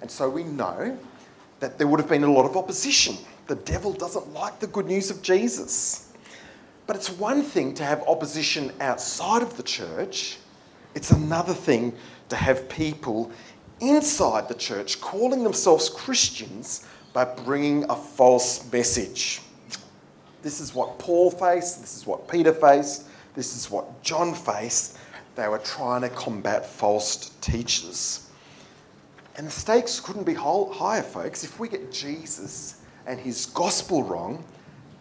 And 0.00 0.11
so 0.11 0.29
we 0.29 0.45
know 0.45 0.99
that 1.61 1.79
there 1.79 1.87
would 1.87 2.00
have 2.00 2.09
been 2.09 2.25
a 2.25 2.33
lot 2.33 2.45
of 2.45 2.57
opposition. 2.57 3.17
The 3.47 3.55
devil 3.55 3.93
doesn't 3.93 4.33
like 4.33 4.59
the 4.59 4.67
good 4.67 4.87
news 4.87 5.11
of 5.11 5.23
Jesus. 5.23 6.12
But 6.87 6.97
it's 6.97 7.11
one 7.11 7.43
thing 7.43 7.75
to 7.75 7.85
have 7.85 8.02
opposition 8.09 8.73
outside 8.81 9.43
of 9.43 9.57
the 9.57 9.62
church, 9.62 10.38
it's 10.95 11.11
another 11.11 11.55
thing 11.55 11.95
to 12.29 12.37
have 12.37 12.69
people 12.69 13.31
inside 13.81 14.49
the 14.49 14.55
church 14.55 15.00
calling 15.00 15.43
themselves 15.43 15.88
Christians 15.88 16.87
by 17.12 17.25
bringing 17.25 17.85
a 17.88 17.97
false 17.97 18.71
message. 18.73 19.41
This 20.43 20.61
is 20.61 20.75
what 20.75 20.99
Paul 20.99 21.31
faced, 21.31 21.81
this 21.81 21.97
is 21.97 22.07
what 22.07 22.29
Peter 22.29 22.52
faced, 22.52 23.07
this 23.35 23.57
is 23.57 23.71
what 23.71 24.02
John 24.02 24.35
faced. 24.35 24.99
They 25.34 25.48
were 25.48 25.58
trying 25.58 26.02
to 26.02 26.10
combat 26.10 26.66
false 26.66 27.30
teachers. 27.40 28.28
And 29.36 29.46
the 29.46 29.50
stakes 29.50 29.98
couldn't 29.98 30.24
be 30.24 30.34
higher, 30.34 31.02
folks. 31.02 31.42
If 31.42 31.58
we 31.58 31.68
get 31.68 31.90
Jesus 31.90 32.82
and 33.06 33.18
his 33.18 33.46
gospel 33.46 34.02
wrong, 34.02 34.44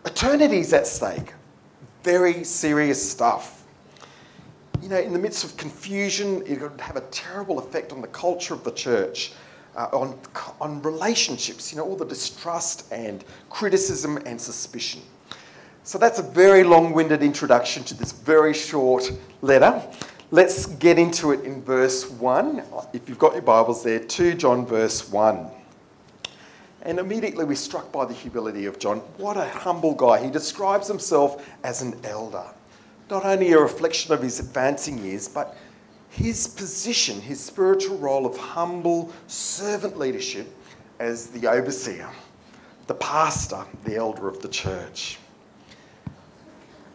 eternity's 0.06 0.72
at 0.74 0.88
stake. 0.88 1.34
Very 2.04 2.44
serious 2.44 3.12
stuff. 3.12 3.66
You 4.82 4.90
know, 4.90 5.00
in 5.00 5.14
the 5.14 5.20
midst 5.20 5.44
of 5.44 5.58
confusion, 5.58 6.44
it 6.48 6.62
would 6.62 6.80
have 6.80 6.96
a 6.96 7.02
terrible 7.12 7.60
effect 7.60 7.92
on 7.92 8.02
the 8.02 8.08
culture 8.08 8.54
of 8.54 8.64
the 8.64 8.72
church, 8.72 9.34
uh, 9.76 9.90
on, 9.92 10.18
on 10.60 10.82
relationships, 10.82 11.72
you 11.72 11.78
know, 11.78 11.86
all 11.86 11.96
the 11.96 12.06
distrust 12.06 12.92
and 12.92 13.24
criticism 13.50 14.18
and 14.26 14.40
suspicion. 14.40 15.02
So 15.84 15.98
that's 15.98 16.20
a 16.20 16.24
very 16.24 16.64
long 16.64 16.94
winded 16.94 17.22
introduction 17.22 17.84
to 17.86 17.94
this 17.94 18.12
very 18.12 18.54
short 18.54 19.12
letter. 19.42 19.84
Let's 20.34 20.66
get 20.66 20.98
into 20.98 21.34
it 21.34 21.44
in 21.44 21.62
verse 21.62 22.10
1. 22.10 22.64
If 22.94 23.10
you've 23.10 23.20
got 23.20 23.34
your 23.34 23.42
Bibles 23.42 23.84
there, 23.84 24.00
2 24.00 24.36
John, 24.36 24.66
verse 24.66 25.12
1. 25.12 25.52
And 26.84 27.00
immediately 27.00 27.44
we're 27.44 27.56
struck 27.56 27.92
by 27.92 28.06
the 28.06 28.14
humility 28.14 28.66
of 28.66 28.80
John. 28.80 29.00
What 29.18 29.36
a 29.36 29.44
humble 29.44 29.94
guy. 29.94 30.24
He 30.24 30.32
describes 30.32 30.88
himself 30.88 31.46
as 31.66 31.82
an 31.82 32.00
elder. 32.06 32.46
Not 33.10 33.26
only 33.26 33.52
a 33.52 33.60
reflection 33.60 34.14
of 34.14 34.22
his 34.22 34.40
advancing 34.40 35.00
years, 35.00 35.28
but 35.28 35.58
his 36.12 36.48
position, 36.48 37.20
his 37.20 37.42
spiritual 37.42 37.98
role 37.98 38.26
of 38.26 38.38
humble 38.38 39.12
servant 39.28 40.00
leadership 40.00 40.48
as 41.00 41.28
the 41.28 41.46
overseer, 41.46 42.08
the 42.88 42.96
pastor, 42.96 43.66
the 43.84 43.98
elder 43.98 44.30
of 44.30 44.42
the 44.42 44.48
church. 44.48 45.20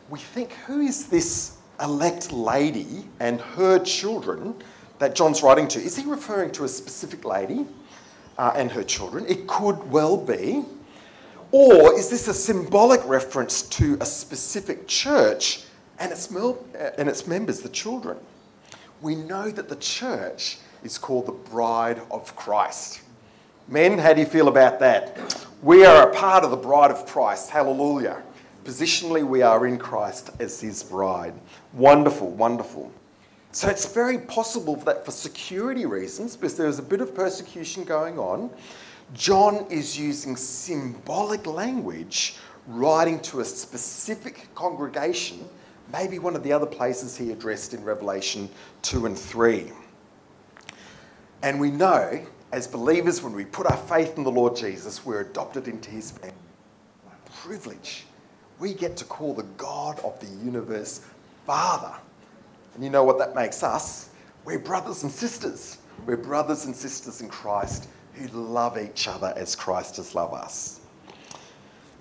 We 0.09 0.21
think, 0.21 0.53
who 0.67 0.81
is 0.81 1.09
this 1.09 1.56
elect 1.81 2.33
lady 2.33 3.07
and 3.21 3.41
her 3.41 3.79
children 3.79 4.55
that 4.99 5.15
John's 5.15 5.43
writing 5.43 5.69
to, 5.69 5.81
is 5.81 5.97
he 5.97 6.05
referring 6.09 6.51
to 6.53 6.65
a 6.65 6.69
specific 6.69 7.25
lady 7.25 7.67
uh, 8.39 8.53
and 8.55 8.71
her 8.73 8.83
children? 8.83 9.27
It 9.29 9.47
could 9.47 9.91
well 9.91 10.17
be. 10.17 10.65
Or 11.53 11.97
is 11.99 12.09
this 12.09 12.29
a 12.29 12.35
symbolic 12.35 13.07
reference 13.07 13.63
to 13.63 13.97
a 14.01 14.07
specific 14.07 14.89
church 14.89 15.65
and 15.99 16.11
its, 16.11 16.31
mel- 16.31 16.65
uh, 16.79 16.91
and 16.99 17.09
its 17.09 17.27
members, 17.27 17.61
the 17.61 17.69
children? 17.69 18.19
We 19.01 19.15
know 19.15 19.51
that 19.51 19.69
the 19.69 19.77
church 19.77 20.59
is 20.83 20.99
called 20.99 21.27
the 21.27 21.33
bride 21.33 22.01
of 22.11 22.35
Christ. 22.35 23.03
Men, 23.69 23.99
how 23.99 24.13
do 24.13 24.21
you 24.21 24.27
feel 24.27 24.49
about 24.49 24.79
that? 24.81 25.47
We 25.63 25.85
are 25.85 26.11
a 26.11 26.15
part 26.15 26.45
of 26.45 26.51
the 26.51 26.57
bride 26.57 26.91
of 26.91 27.07
Christ. 27.07 27.51
Hallelujah. 27.51 28.23
Positionally, 28.67 29.25
we 29.25 29.43
are 29.43 29.65
in 29.65 29.79
Christ 29.79 30.31
as 30.41 30.61
his 30.61 30.83
bride. 30.83 31.35
Wonderful, 31.73 32.33
wonderful. 32.33 32.91
So 33.53 33.69
it's 33.69 33.87
very 33.87 34.19
possible 34.19 34.75
that 34.75 35.05
for 35.05 35.13
security 35.13 35.87
reasons, 35.87 36.35
because 36.35 36.57
there's 36.57 36.81
a 36.81 36.83
bit 36.83 37.01
of 37.01 37.15
persecution 37.15 37.85
going 37.85 38.19
on, 38.19 38.51
John 39.15 39.67
is 39.71 39.97
using 39.97 40.35
symbolic 40.35 41.47
language 41.47 42.39
writing 42.67 43.21
to 43.21 43.39
a 43.39 43.45
specific 43.45 44.49
congregation, 44.57 45.49
maybe 45.93 46.19
one 46.19 46.35
of 46.35 46.43
the 46.43 46.53
other 46.53 46.67
places 46.67 47.17
he 47.17 47.31
addressed 47.31 47.73
in 47.73 47.85
Revelation 47.85 48.49
2 48.83 49.07
and 49.07 49.17
3. 49.17 49.71
And 51.45 51.61
we 51.61 51.71
know, 51.71 52.21
as 52.51 52.67
believers, 52.67 53.23
when 53.23 53.33
we 53.33 53.45
put 53.45 53.69
our 53.69 53.77
faith 53.77 54.19
in 54.19 54.25
the 54.25 54.31
Lord 54.33 54.57
Jesus, 54.57 55.07
we're 55.07 55.21
adopted 55.21 55.69
into 55.69 55.89
his 55.89 56.11
family. 56.11 56.35
Privilege 57.33 58.07
we 58.59 58.75
get 58.75 58.97
to 58.99 59.05
call 59.05 59.35
the 59.35 59.45
God 59.57 59.99
of 60.01 60.19
the 60.21 60.45
universe 60.45 61.01
Father. 61.47 61.95
And 62.75 62.83
you 62.83 62.91
know 62.91 63.05
what 63.05 63.19
that 63.19 63.35
makes 63.35 63.63
us? 63.63 64.11
We're 64.45 64.59
brothers 64.59 65.03
and 65.03 65.13
sisters. 65.13 65.79
We're 66.07 66.17
brothers 66.17 66.67
and 66.67 66.75
sisters 66.75 67.21
in 67.21 67.29
Christ 67.29 67.89
who 68.15 68.29
love 68.29 68.79
each 68.79 69.09
other 69.09 69.33
as 69.37 69.55
Christ 69.55 69.97
has 69.97 70.15
loved 70.15 70.35
us. 70.35 70.81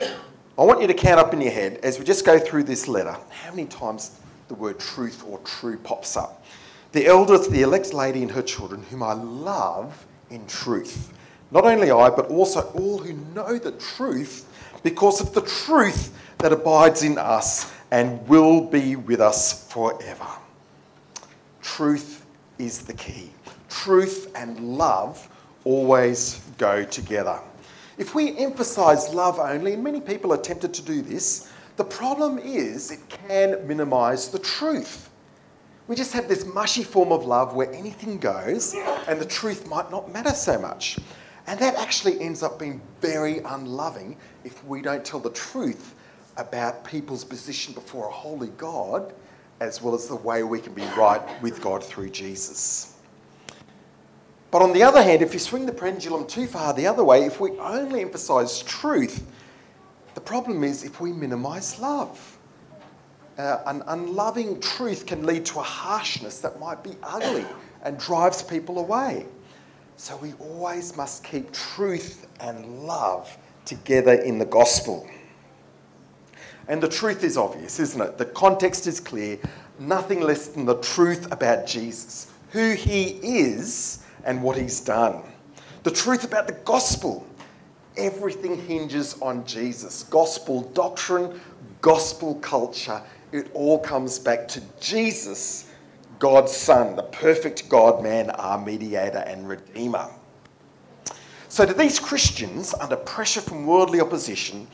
I 0.02 0.64
want 0.64 0.82
you 0.82 0.88
to 0.88 0.94
count 0.94 1.20
up 1.20 1.34
in 1.34 1.42
your 1.42 1.52
head 1.52 1.80
as 1.84 2.00
we 2.00 2.06
just 2.06 2.26
go 2.26 2.40
through 2.40 2.64
this 2.64 2.88
letter 2.88 3.18
how 3.30 3.50
many 3.52 3.66
times 3.66 4.20
the 4.48 4.56
word 4.56 4.80
truth 4.80 5.24
or 5.28 5.40
true 5.40 5.78
pops 5.78 6.16
up. 6.16 6.46
The 6.94 7.08
elders, 7.08 7.48
the 7.48 7.62
elect 7.62 7.94
lady 7.94 8.22
and 8.22 8.32
her 8.32 8.42
children, 8.42 8.84
whom 8.84 9.04
I 9.04 9.14
love 9.14 10.06
in 10.30 10.48
truth. 10.48 11.12
Not 11.52 11.66
only 11.66 11.92
I, 11.92 12.10
but 12.10 12.28
also 12.28 12.62
all 12.72 13.00
who 13.00 13.14
know 13.34 13.58
the 13.58 13.74
truth 13.74 14.50
because 14.84 15.20
of 15.20 15.34
the 15.34 15.42
truth 15.42 16.14
that 16.40 16.52
abides 16.52 17.04
in 17.04 17.18
us 17.18 17.74
and 17.92 18.28
will 18.28 18.62
be 18.62 18.96
with 18.96 19.22
us 19.22 19.68
forever. 19.72 20.28
Truth 21.62 22.26
is 22.58 22.82
the 22.82 22.94
key. 22.94 23.32
Truth 23.70 24.32
and 24.36 24.78
love 24.78 25.30
always 25.64 26.42
go 26.58 26.84
together. 26.84 27.40
If 27.98 28.14
we 28.14 28.38
emphasize 28.38 29.14
love 29.14 29.40
only, 29.40 29.74
and 29.74 29.84
many 29.84 30.02
people 30.02 30.34
are 30.34 30.38
tempted 30.38 30.74
to 30.74 30.82
do 30.82 31.02
this, 31.02 31.52
the 31.78 31.84
problem 31.84 32.38
is 32.40 32.92
it 32.92 33.00
can 33.10 33.66
minimize 33.68 34.30
the 34.30 34.40
truth. 34.40 35.10
We 35.88 35.96
just 35.96 36.14
have 36.14 36.28
this 36.28 36.46
mushy 36.46 36.84
form 36.84 37.12
of 37.12 37.26
love 37.26 37.54
where 37.54 37.72
anything 37.72 38.18
goes 38.18 38.76
and 39.08 39.20
the 39.20 39.26
truth 39.26 39.68
might 39.68 39.92
not 39.92 40.12
matter 40.12 40.32
so 40.32 40.60
much. 40.60 40.98
And 41.48 41.60
that 41.60 41.76
actually 41.76 42.20
ends 42.22 42.42
up 42.44 42.60
being 42.60 42.82
very 43.02 43.40
unloving 43.40 44.18
if 44.44 44.64
we 44.66 44.82
don't 44.82 45.06
tell 45.06 45.20
the 45.20 45.30
truth 45.32 45.95
about 46.38 46.84
people's 46.84 47.24
position 47.24 47.74
before 47.74 48.08
a 48.08 48.12
holy 48.12 48.50
God, 48.58 49.14
as 49.60 49.82
well 49.82 49.96
as 49.96 50.08
the 50.08 50.16
way 50.16 50.44
we 50.44 50.60
can 50.60 50.74
be 50.74 50.86
right 50.98 51.22
with 51.42 51.62
God 51.62 51.84
through 51.84 52.10
Jesus. 52.10 52.98
But 54.52 54.62
on 54.62 54.74
the 54.74 54.84
other 54.84 55.04
hand, 55.04 55.22
if 55.22 55.34
you 55.34 55.40
swing 55.40 55.66
the 55.66 55.74
pendulum 55.74 56.28
too 56.28 56.48
far 56.48 56.74
the 56.74 56.88
other 56.88 57.04
way, 57.04 57.26
if 57.26 57.40
we 57.40 57.52
only 57.60 58.02
emphasize 58.02 58.62
truth, 58.64 59.26
the 60.14 60.22
problem 60.22 60.64
is 60.64 60.84
if 60.84 61.02
we 61.02 61.12
minimize 61.12 61.80
love. 61.80 62.38
Uh, 63.38 63.62
an 63.66 63.84
unloving 63.88 64.62
truth 64.62 65.06
can 65.06 65.26
lead 65.26 65.46
to 65.46 65.60
a 65.60 65.64
harshness 65.64 66.40
that 66.40 66.58
might 66.58 66.82
be 66.84 66.92
ugly 67.04 67.46
and 67.84 68.00
drives 68.00 68.42
people 68.42 68.80
away. 68.80 69.26
So 69.98 70.16
we 70.18 70.34
always 70.40 70.96
must 70.96 71.24
keep 71.24 71.52
truth 71.52 72.28
and 72.40 72.66
love 72.84 73.38
together 73.66 74.14
in 74.14 74.38
the 74.38 74.46
gospel. 74.46 75.06
And 76.68 76.82
the 76.82 76.90
truth 76.90 77.24
is 77.24 77.38
obvious, 77.38 77.80
isn't 77.80 78.02
it? 78.02 78.18
The 78.18 78.26
context 78.26 78.88
is 78.88 79.00
clear. 79.00 79.38
Nothing 79.80 80.22
less 80.22 80.48
than 80.48 80.66
the 80.66 80.80
truth 80.80 81.32
about 81.32 81.68
Jesus, 81.68 82.32
who 82.50 82.72
he 82.72 83.20
is 83.22 84.04
and 84.24 84.42
what 84.42 84.58
he's 84.58 84.80
done. 84.80 85.22
The 85.84 85.92
truth 85.92 86.24
about 86.24 86.48
the 86.48 86.54
gospel. 86.54 87.28
Everything 87.98 88.60
hinges 88.68 89.20
on 89.22 89.46
Jesus. 89.46 90.04
Gospel 90.04 90.62
doctrine, 90.74 91.40
gospel 91.82 92.36
culture, 92.36 93.02
it 93.32 93.52
all 93.54 93.80
comes 93.80 94.18
back 94.18 94.48
to 94.50 94.62
Jesus, 94.80 95.70
God's 96.20 96.56
Son, 96.56 96.96
the 96.96 97.04
perfect 97.04 97.68
God 97.70 98.02
man, 98.02 98.30
our 98.32 98.64
mediator 98.64 99.20
and 99.20 99.48
redeemer. 99.48 100.10
So, 101.50 101.66
to 101.66 101.74
these 101.74 102.00
Christians, 102.00 102.74
under 102.74 102.96
pressure 102.96 103.42
from 103.42 103.66
worldly 103.66 104.02
opposition, 104.02 104.68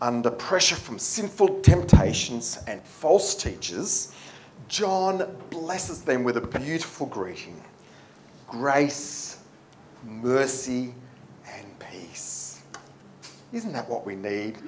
under 0.00 0.30
pressure 0.30 0.76
from 0.76 0.98
sinful 0.98 1.60
temptations 1.60 2.58
and 2.66 2.82
false 2.82 3.34
teachers, 3.34 4.12
John 4.68 5.36
blesses 5.50 6.02
them 6.02 6.24
with 6.24 6.36
a 6.36 6.40
beautiful 6.40 7.06
greeting 7.06 7.62
grace, 8.46 9.38
mercy, 10.04 10.94
and 11.46 11.66
peace. 11.78 12.62
Isn't 13.52 13.72
that 13.72 13.88
what 13.88 14.06
we 14.06 14.14
need 14.14 14.58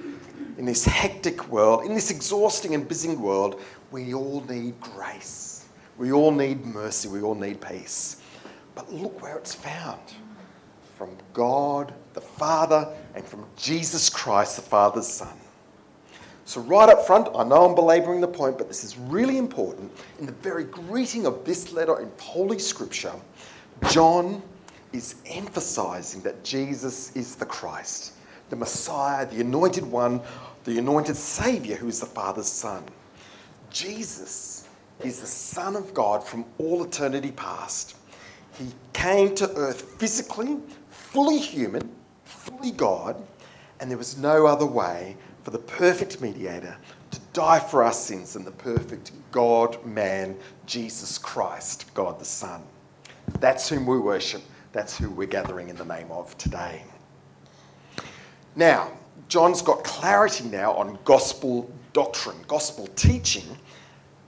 in 0.57 0.65
this 0.65 0.85
hectic 0.85 1.47
world, 1.49 1.85
in 1.85 1.93
this 1.93 2.11
exhausting 2.11 2.75
and 2.75 2.87
busy 2.87 3.15
world? 3.15 3.61
We 3.91 4.13
all 4.13 4.41
need 4.47 4.79
grace. 4.79 5.67
We 5.97 6.11
all 6.11 6.31
need 6.31 6.65
mercy. 6.65 7.07
We 7.07 7.21
all 7.21 7.35
need 7.35 7.61
peace. 7.61 8.21
But 8.75 8.91
look 8.91 9.21
where 9.21 9.37
it's 9.37 9.53
found 9.53 9.99
from 11.01 11.17
God 11.33 11.95
the 12.13 12.21
Father 12.21 12.87
and 13.15 13.25
from 13.25 13.43
Jesus 13.57 14.07
Christ, 14.07 14.57
the 14.57 14.61
Father's 14.61 15.07
Son. 15.07 15.35
So, 16.45 16.61
right 16.61 16.89
up 16.89 17.07
front, 17.07 17.27
I 17.35 17.43
know 17.43 17.65
I'm 17.67 17.73
belaboring 17.73 18.21
the 18.21 18.27
point, 18.27 18.59
but 18.59 18.67
this 18.67 18.83
is 18.83 18.99
really 18.99 19.39
important. 19.39 19.91
In 20.19 20.27
the 20.27 20.31
very 20.31 20.63
greeting 20.63 21.25
of 21.25 21.43
this 21.43 21.73
letter 21.73 21.99
in 22.01 22.11
Holy 22.19 22.59
Scripture, 22.59 23.13
John 23.89 24.43
is 24.93 25.15
emphasizing 25.25 26.21
that 26.21 26.43
Jesus 26.43 27.15
is 27.15 27.33
the 27.33 27.47
Christ, 27.47 28.13
the 28.51 28.55
Messiah, 28.55 29.25
the 29.25 29.41
anointed 29.41 29.83
one, 29.83 30.21
the 30.65 30.77
anointed 30.77 31.15
Savior 31.15 31.77
who 31.77 31.87
is 31.87 31.99
the 31.99 32.05
Father's 32.05 32.45
Son. 32.45 32.83
Jesus 33.71 34.67
is 35.03 35.19
the 35.19 35.25
Son 35.25 35.75
of 35.75 35.95
God 35.95 36.23
from 36.23 36.45
all 36.59 36.83
eternity 36.83 37.31
past. 37.31 37.95
He 38.59 38.67
came 38.93 39.33
to 39.35 39.49
earth 39.55 39.81
physically 39.97 40.59
fully 41.11 41.39
human, 41.39 41.89
fully 42.23 42.71
God, 42.71 43.21
and 43.81 43.91
there 43.91 43.97
was 43.97 44.17
no 44.17 44.45
other 44.45 44.65
way 44.65 45.17
for 45.43 45.51
the 45.51 45.59
perfect 45.59 46.21
mediator 46.21 46.77
to 47.11 47.19
die 47.33 47.59
for 47.59 47.83
our 47.83 47.91
sins 47.91 48.33
than 48.33 48.45
the 48.45 48.51
perfect 48.51 49.11
God 49.29 49.85
man, 49.85 50.37
Jesus 50.65 51.17
Christ, 51.17 51.93
God 51.93 52.17
the 52.17 52.23
Son. 52.23 52.63
That's 53.41 53.67
whom 53.67 53.85
we 53.85 53.99
worship. 53.99 54.41
That's 54.71 54.97
who 54.97 55.09
we're 55.09 55.27
gathering 55.27 55.67
in 55.67 55.75
the 55.75 55.83
name 55.83 56.09
of 56.11 56.37
today. 56.37 56.85
Now, 58.55 58.91
John's 59.27 59.61
got 59.61 59.83
clarity 59.83 60.47
now 60.47 60.71
on 60.75 60.97
gospel 61.03 61.69
doctrine, 61.91 62.37
gospel 62.47 62.87
teaching. 62.95 63.57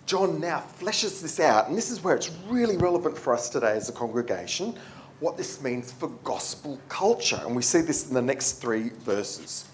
John 0.06 0.42
now 0.42 0.62
fleshes 0.80 1.22
this 1.22 1.40
out, 1.40 1.70
and 1.70 1.78
this 1.78 1.90
is 1.90 2.04
where 2.04 2.14
it's 2.14 2.30
really 2.50 2.76
relevant 2.76 3.18
for 3.18 3.34
us 3.34 3.50
today 3.50 3.72
as 3.72 3.88
a 3.88 3.94
congregation 3.94 4.76
what 5.24 5.38
this 5.38 5.62
means 5.62 5.90
for 5.90 6.10
gospel 6.26 6.78
culture. 6.90 7.40
And 7.46 7.56
we 7.56 7.62
see 7.62 7.80
this 7.80 8.10
in 8.10 8.14
the 8.14 8.22
next 8.22 8.62
three 8.62 8.90
verses. 8.90 9.66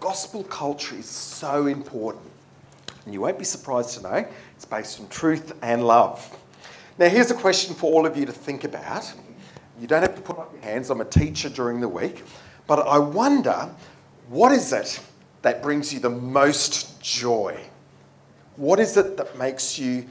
Gospel 0.00 0.42
culture 0.42 0.96
is 0.96 1.06
so 1.06 1.68
important. 1.68 2.24
And 3.04 3.14
you 3.14 3.20
won't 3.20 3.38
be 3.38 3.44
surprised 3.44 3.96
to 3.96 4.02
know 4.02 4.26
it's 4.56 4.64
based 4.64 5.00
on 5.00 5.06
truth 5.06 5.52
and 5.62 5.86
love. 5.86 6.36
Now, 6.98 7.08
here's 7.08 7.30
a 7.30 7.34
question 7.34 7.72
for 7.72 7.92
all 7.92 8.04
of 8.04 8.16
you 8.16 8.26
to 8.26 8.32
think 8.32 8.64
about. 8.64 9.12
You 9.78 9.86
don't 9.86 10.02
have 10.02 10.16
to 10.16 10.20
put 10.20 10.38
up 10.38 10.52
your 10.52 10.62
hands, 10.62 10.90
I'm 10.90 11.00
a 11.00 11.04
teacher 11.04 11.50
during 11.50 11.80
the 11.80 11.88
week. 11.88 12.24
But 12.66 12.80
I 12.80 12.98
wonder 12.98 13.70
what 14.28 14.50
is 14.50 14.72
it 14.72 15.00
that 15.42 15.62
brings 15.62 15.94
you 15.94 16.00
the 16.00 16.10
most 16.10 17.00
joy? 17.00 17.60
What 18.56 18.80
is 18.80 18.96
it 18.96 19.16
that 19.18 19.38
makes 19.38 19.78
you 19.78 20.06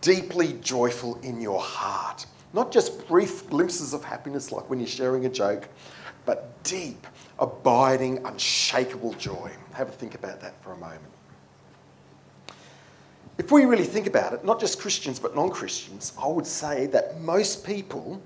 deeply 0.00 0.52
joyful 0.62 1.18
in 1.22 1.40
your 1.40 1.60
heart? 1.60 2.24
Not 2.52 2.72
just 2.72 3.06
brief 3.08 3.48
glimpses 3.50 3.92
of 3.92 4.04
happiness 4.04 4.52
like 4.52 4.68
when 4.70 4.78
you're 4.78 4.88
sharing 4.88 5.26
a 5.26 5.28
joke, 5.28 5.68
but 6.24 6.62
deep, 6.64 7.06
abiding, 7.38 8.24
unshakable 8.24 9.12
joy. 9.14 9.50
Have 9.72 9.88
a 9.88 9.92
think 9.92 10.14
about 10.14 10.40
that 10.40 10.60
for 10.62 10.72
a 10.72 10.76
moment. 10.76 11.02
If 13.38 13.52
we 13.52 13.66
really 13.66 13.84
think 13.84 14.06
about 14.06 14.32
it, 14.32 14.44
not 14.44 14.58
just 14.58 14.80
Christians 14.80 15.18
but 15.18 15.34
non 15.34 15.50
Christians, 15.50 16.14
I 16.20 16.26
would 16.26 16.46
say 16.46 16.86
that 16.86 17.20
most 17.20 17.66
people 17.66 18.20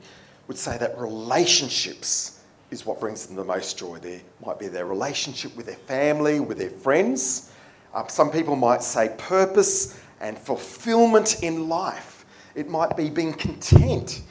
would 0.46 0.56
say 0.56 0.78
that 0.78 0.98
relationships 0.98 2.40
is 2.70 2.86
what 2.86 3.00
brings 3.00 3.26
them 3.26 3.36
the 3.36 3.44
most 3.44 3.76
joy. 3.76 3.98
There 3.98 4.20
might 4.44 4.58
be 4.58 4.68
their 4.68 4.86
relationship 4.86 5.56
with 5.56 5.66
their 5.66 5.74
family, 5.76 6.38
with 6.38 6.58
their 6.58 6.70
friends. 6.70 7.52
Uh, 7.92 8.06
some 8.06 8.30
people 8.30 8.54
might 8.54 8.82
say 8.82 9.14
purpose 9.18 10.00
and 10.20 10.38
fulfillment 10.38 11.42
in 11.42 11.68
life. 11.68 12.09
It 12.54 12.68
might 12.68 12.96
be 12.96 13.08
being 13.08 13.32
content, 13.32 14.22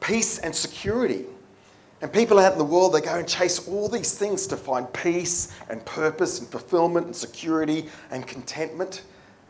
peace 0.00 0.38
and 0.38 0.54
security. 0.54 1.24
And 2.02 2.12
people 2.12 2.38
out 2.38 2.52
in 2.52 2.58
the 2.58 2.64
world, 2.64 2.94
they 2.94 3.00
go 3.00 3.16
and 3.16 3.26
chase 3.26 3.66
all 3.66 3.88
these 3.88 4.16
things 4.16 4.46
to 4.48 4.56
find 4.56 4.92
peace 4.92 5.52
and 5.70 5.84
purpose 5.86 6.40
and 6.40 6.48
fulfillment 6.48 7.06
and 7.06 7.16
security 7.16 7.88
and 8.10 8.26
contentment. 8.26 9.02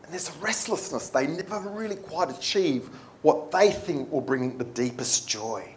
And 0.03 0.13
there's 0.13 0.29
a 0.29 0.39
restlessness. 0.39 1.09
They 1.09 1.27
never 1.27 1.69
really 1.69 1.97
quite 1.97 2.29
achieve 2.29 2.89
what 3.21 3.51
they 3.51 3.71
think 3.71 4.11
will 4.11 4.21
bring 4.21 4.57
the 4.57 4.63
deepest 4.63 5.27
joy. 5.27 5.67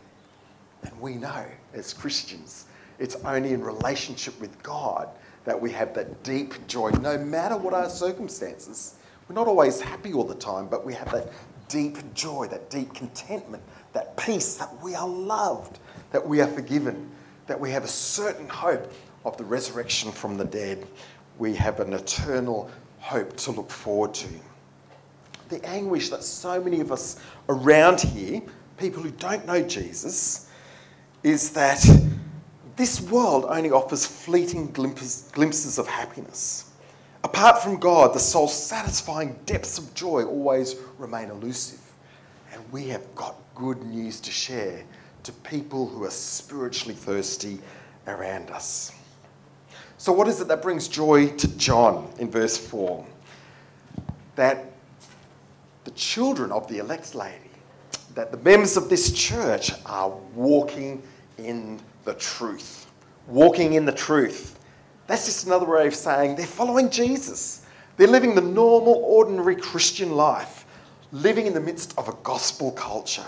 And 0.82 1.00
we 1.00 1.16
know 1.16 1.44
as 1.74 1.92
Christians, 1.92 2.66
it's 2.98 3.16
only 3.24 3.52
in 3.52 3.62
relationship 3.62 4.38
with 4.40 4.62
God 4.62 5.08
that 5.44 5.60
we 5.60 5.72
have 5.72 5.94
that 5.94 6.22
deep 6.22 6.66
joy, 6.68 6.90
no 7.00 7.18
matter 7.18 7.56
what 7.56 7.74
our 7.74 7.88
circumstances. 7.88 8.94
We're 9.28 9.34
not 9.34 9.48
always 9.48 9.80
happy 9.80 10.12
all 10.12 10.24
the 10.24 10.34
time, 10.34 10.68
but 10.68 10.84
we 10.84 10.94
have 10.94 11.10
that 11.12 11.28
deep 11.70 11.96
joy, 12.12 12.46
that 12.48 12.68
deep 12.68 12.92
contentment, 12.92 13.62
that 13.94 14.14
peace 14.18 14.56
that 14.56 14.82
we 14.82 14.94
are 14.94 15.08
loved, 15.08 15.78
that 16.10 16.26
we 16.26 16.42
are 16.42 16.46
forgiven, 16.48 17.10
that 17.46 17.58
we 17.58 17.70
have 17.70 17.84
a 17.84 17.88
certain 17.88 18.48
hope 18.48 18.92
of 19.24 19.36
the 19.38 19.44
resurrection 19.44 20.12
from 20.12 20.36
the 20.36 20.44
dead. 20.44 20.86
We 21.38 21.54
have 21.54 21.80
an 21.80 21.94
eternal 21.94 22.70
hope 22.98 23.36
to 23.38 23.52
look 23.52 23.70
forward 23.70 24.12
to. 24.14 24.28
The 25.48 25.64
anguish 25.64 26.10
that 26.10 26.22
so 26.22 26.62
many 26.62 26.80
of 26.80 26.92
us 26.92 27.18
around 27.48 28.00
here, 28.00 28.42
people 28.76 29.02
who 29.02 29.10
don't 29.10 29.46
know 29.46 29.62
Jesus, 29.62 30.50
is 31.22 31.50
that 31.52 31.84
this 32.76 33.00
world 33.00 33.46
only 33.48 33.70
offers 33.70 34.06
fleeting 34.06 34.70
glimpses 34.72 35.78
of 35.78 35.86
happiness. 35.86 36.69
Apart 37.22 37.62
from 37.62 37.78
God, 37.78 38.14
the 38.14 38.20
soul's 38.20 38.54
satisfying 38.54 39.38
depths 39.46 39.78
of 39.78 39.92
joy 39.94 40.24
always 40.24 40.76
remain 40.98 41.30
elusive. 41.30 41.80
And 42.52 42.62
we 42.72 42.88
have 42.88 43.14
got 43.14 43.36
good 43.54 43.82
news 43.82 44.20
to 44.20 44.30
share 44.30 44.82
to 45.22 45.32
people 45.32 45.86
who 45.86 46.04
are 46.04 46.10
spiritually 46.10 46.94
thirsty 46.94 47.58
around 48.06 48.50
us. 48.50 48.92
So, 49.98 50.12
what 50.12 50.28
is 50.28 50.40
it 50.40 50.48
that 50.48 50.62
brings 50.62 50.88
joy 50.88 51.28
to 51.28 51.56
John 51.58 52.10
in 52.18 52.30
verse 52.30 52.56
4? 52.56 53.04
That 54.36 54.72
the 55.84 55.90
children 55.90 56.52
of 56.52 56.66
the 56.68 56.78
elect 56.78 57.14
lady, 57.14 57.50
that 58.14 58.32
the 58.32 58.38
members 58.38 58.78
of 58.78 58.88
this 58.88 59.12
church 59.12 59.72
are 59.84 60.10
walking 60.34 61.02
in 61.36 61.80
the 62.04 62.14
truth. 62.14 62.86
Walking 63.26 63.74
in 63.74 63.84
the 63.84 63.92
truth. 63.92 64.58
That's 65.10 65.26
just 65.26 65.44
another 65.44 65.66
way 65.66 65.88
of 65.88 65.94
saying 65.96 66.36
they're 66.36 66.46
following 66.46 66.88
Jesus. 66.88 67.66
They're 67.96 68.06
living 68.06 68.36
the 68.36 68.40
normal, 68.40 68.94
ordinary 69.04 69.56
Christian 69.56 70.12
life, 70.12 70.64
living 71.10 71.46
in 71.46 71.52
the 71.52 71.60
midst 71.60 71.98
of 71.98 72.08
a 72.08 72.12
gospel 72.22 72.70
culture. 72.70 73.26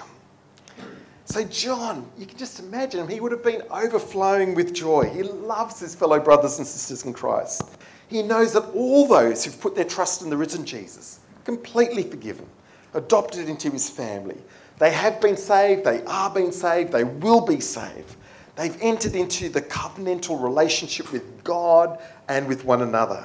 So, 1.24 1.42
John, 1.42 2.08
you 2.16 2.24
can 2.24 2.38
just 2.38 2.60
imagine 2.60 3.00
him. 3.00 3.08
He 3.08 3.18
would 3.18 3.32
have 3.32 3.42
been 3.42 3.62
overflowing 3.68 4.54
with 4.54 4.72
joy. 4.72 5.10
He 5.12 5.24
loves 5.24 5.80
his 5.80 5.92
fellow 5.96 6.20
brothers 6.20 6.58
and 6.58 6.66
sisters 6.68 7.04
in 7.04 7.12
Christ. 7.12 7.76
He 8.06 8.22
knows 8.22 8.52
that 8.52 8.70
all 8.76 9.08
those 9.08 9.44
who've 9.44 9.60
put 9.60 9.74
their 9.74 9.84
trust 9.84 10.22
in 10.22 10.30
the 10.30 10.36
risen 10.36 10.64
Jesus, 10.64 11.18
completely 11.42 12.04
forgiven, 12.04 12.46
adopted 12.94 13.48
into 13.48 13.72
his 13.72 13.90
family, 13.90 14.38
they 14.78 14.92
have 14.92 15.20
been 15.20 15.36
saved, 15.36 15.82
they 15.82 16.04
are 16.04 16.30
being 16.30 16.52
saved, 16.52 16.92
they 16.92 17.02
will 17.02 17.44
be 17.44 17.58
saved. 17.58 18.14
They've 18.56 18.76
entered 18.80 19.14
into 19.14 19.48
the 19.48 19.62
covenantal 19.62 20.42
relationship 20.42 21.10
with 21.12 21.42
God 21.42 21.98
and 22.28 22.46
with 22.46 22.64
one 22.64 22.82
another. 22.82 23.24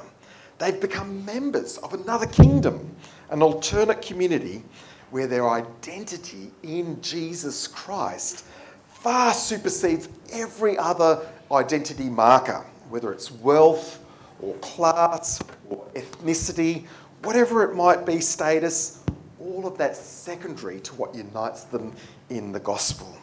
They've 0.58 0.80
become 0.80 1.26
members 1.26 1.78
of 1.80 1.94
another 1.94 2.26
kingdom, 2.26 2.96
an 3.30 3.42
alternate 3.42 4.02
community 4.02 4.63
where 5.12 5.28
their 5.28 5.50
identity 5.50 6.52
in 6.63 7.02
Jesus 7.02 7.68
Christ 7.68 8.46
far 8.88 9.34
supersedes 9.34 10.10
every 10.32 10.78
other 10.78 11.26
identity 11.52 12.10
marker. 12.10 12.66
whether 12.90 13.12
it's 13.12 13.32
wealth 13.32 14.00
or 14.42 14.54
class 14.56 15.42
or 15.70 15.86
ethnicity, 15.94 16.86
whatever 17.24 17.63
it 17.63 17.76
might 17.76 18.06
be, 18.06 18.20
status, 18.22 19.04
all 19.40 19.68
of 19.68 19.78
that's 19.78 20.00
secondary 20.00 20.80
to 20.80 20.96
what 20.96 21.13
unites 21.13 21.66
them 21.66 21.94
in 22.30 22.52
the 22.52 22.60
gospel. 22.60 23.18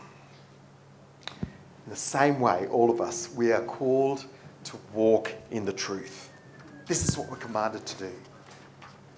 In 1.85 1.90
the 1.90 1.97
same 1.97 2.40
way, 2.40 2.66
all 2.68 2.90
of 2.90 3.01
us, 3.01 3.31
we 3.35 3.53
are 3.53 3.62
called 3.62 4.25
to 4.64 4.79
walk 4.92 5.33
in 5.51 5.64
the 5.64 5.73
truth. 5.73 6.31
This 6.87 7.07
is 7.07 7.16
what 7.16 7.31
we're 7.31 7.37
commanded 7.37 7.85
to 7.87 7.97
do. 8.05 8.12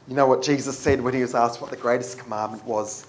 You 0.09 0.15
know 0.15 0.27
what 0.27 0.43
Jesus 0.43 0.79
said 0.79 1.01
when 1.01 1.15
he 1.15 1.21
was 1.21 1.35
asked 1.35 1.61
what 1.61 1.71
the 1.71 1.77
greatest 1.77 2.19
commandment 2.19 2.65
was? 2.65 3.07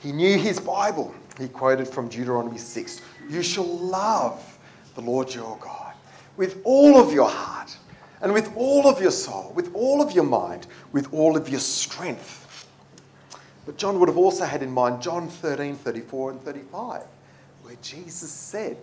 He 0.00 0.12
knew 0.12 0.38
his 0.38 0.60
Bible. 0.60 1.14
He 1.38 1.48
quoted 1.48 1.88
from 1.88 2.08
Deuteronomy 2.08 2.58
6 2.58 3.00
You 3.28 3.42
shall 3.42 3.66
love 3.66 4.58
the 4.94 5.00
Lord 5.00 5.34
your 5.34 5.56
God 5.60 5.94
with 6.36 6.60
all 6.64 6.98
of 6.98 7.12
your 7.12 7.28
heart 7.28 7.76
and 8.20 8.32
with 8.32 8.54
all 8.56 8.86
of 8.86 9.00
your 9.00 9.10
soul, 9.10 9.52
with 9.54 9.74
all 9.74 10.00
of 10.00 10.12
your 10.12 10.24
mind, 10.24 10.66
with 10.92 11.12
all 11.12 11.36
of 11.36 11.48
your 11.48 11.60
strength. 11.60 12.68
But 13.64 13.76
John 13.76 13.98
would 13.98 14.08
have 14.08 14.18
also 14.18 14.44
had 14.44 14.62
in 14.62 14.70
mind 14.70 15.02
John 15.02 15.28
13, 15.28 15.76
34, 15.76 16.30
and 16.30 16.42
35, 16.42 17.02
where 17.62 17.76
Jesus 17.82 18.30
said, 18.30 18.78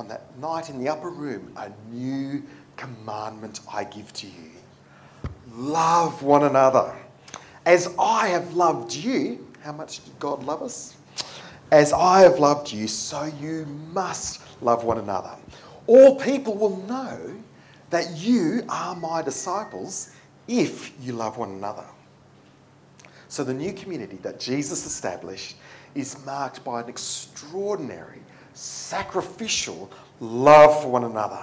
on 0.00 0.08
that 0.08 0.36
night 0.38 0.70
in 0.70 0.78
the 0.82 0.88
upper 0.88 1.10
room, 1.10 1.52
a 1.56 1.70
new 1.92 2.42
commandment 2.76 3.60
I 3.70 3.84
give 3.84 4.12
to 4.14 4.26
you 4.26 4.50
love 5.52 6.22
one 6.22 6.44
another. 6.44 6.96
As 7.66 7.92
I 7.98 8.28
have 8.28 8.54
loved 8.54 8.94
you, 8.94 9.46
how 9.62 9.72
much 9.72 10.02
did 10.04 10.18
God 10.18 10.42
love 10.44 10.62
us? 10.62 10.96
As 11.70 11.92
I 11.92 12.20
have 12.20 12.38
loved 12.38 12.72
you, 12.72 12.88
so 12.88 13.24
you 13.40 13.66
must 13.92 14.40
love 14.62 14.84
one 14.84 14.98
another. 14.98 15.36
All 15.86 16.16
people 16.16 16.56
will 16.56 16.76
know 16.86 17.36
that 17.90 18.16
you 18.16 18.62
are 18.68 18.94
my 18.94 19.22
disciples 19.22 20.14
if 20.48 20.92
you 21.02 21.12
love 21.12 21.36
one 21.36 21.50
another. 21.50 21.84
So, 23.28 23.44
the 23.44 23.54
new 23.54 23.72
community 23.72 24.16
that 24.22 24.40
Jesus 24.40 24.86
established 24.86 25.56
is 25.94 26.24
marked 26.24 26.64
by 26.64 26.80
an 26.80 26.88
extraordinary, 26.88 28.20
sacrificial 28.54 29.90
love 30.20 30.82
for 30.82 30.90
one 30.90 31.04
another. 31.04 31.42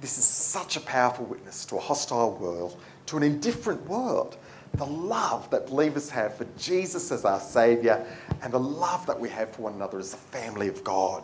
This 0.00 0.18
is 0.18 0.24
such 0.24 0.76
a 0.76 0.80
powerful 0.80 1.24
witness 1.26 1.64
to 1.66 1.76
a 1.76 1.80
hostile 1.80 2.32
world, 2.36 2.76
to 3.06 3.16
an 3.16 3.22
indifferent 3.22 3.86
world. 3.88 4.36
The 4.74 4.86
love 4.86 5.48
that 5.50 5.68
believers 5.68 6.10
have 6.10 6.36
for 6.36 6.46
Jesus 6.58 7.12
as 7.12 7.24
our 7.24 7.38
Saviour 7.38 8.04
and 8.42 8.52
the 8.52 8.58
love 8.58 9.06
that 9.06 9.18
we 9.18 9.28
have 9.28 9.52
for 9.54 9.62
one 9.62 9.74
another 9.74 9.98
as 9.98 10.10
the 10.10 10.16
family 10.16 10.66
of 10.66 10.82
God. 10.82 11.22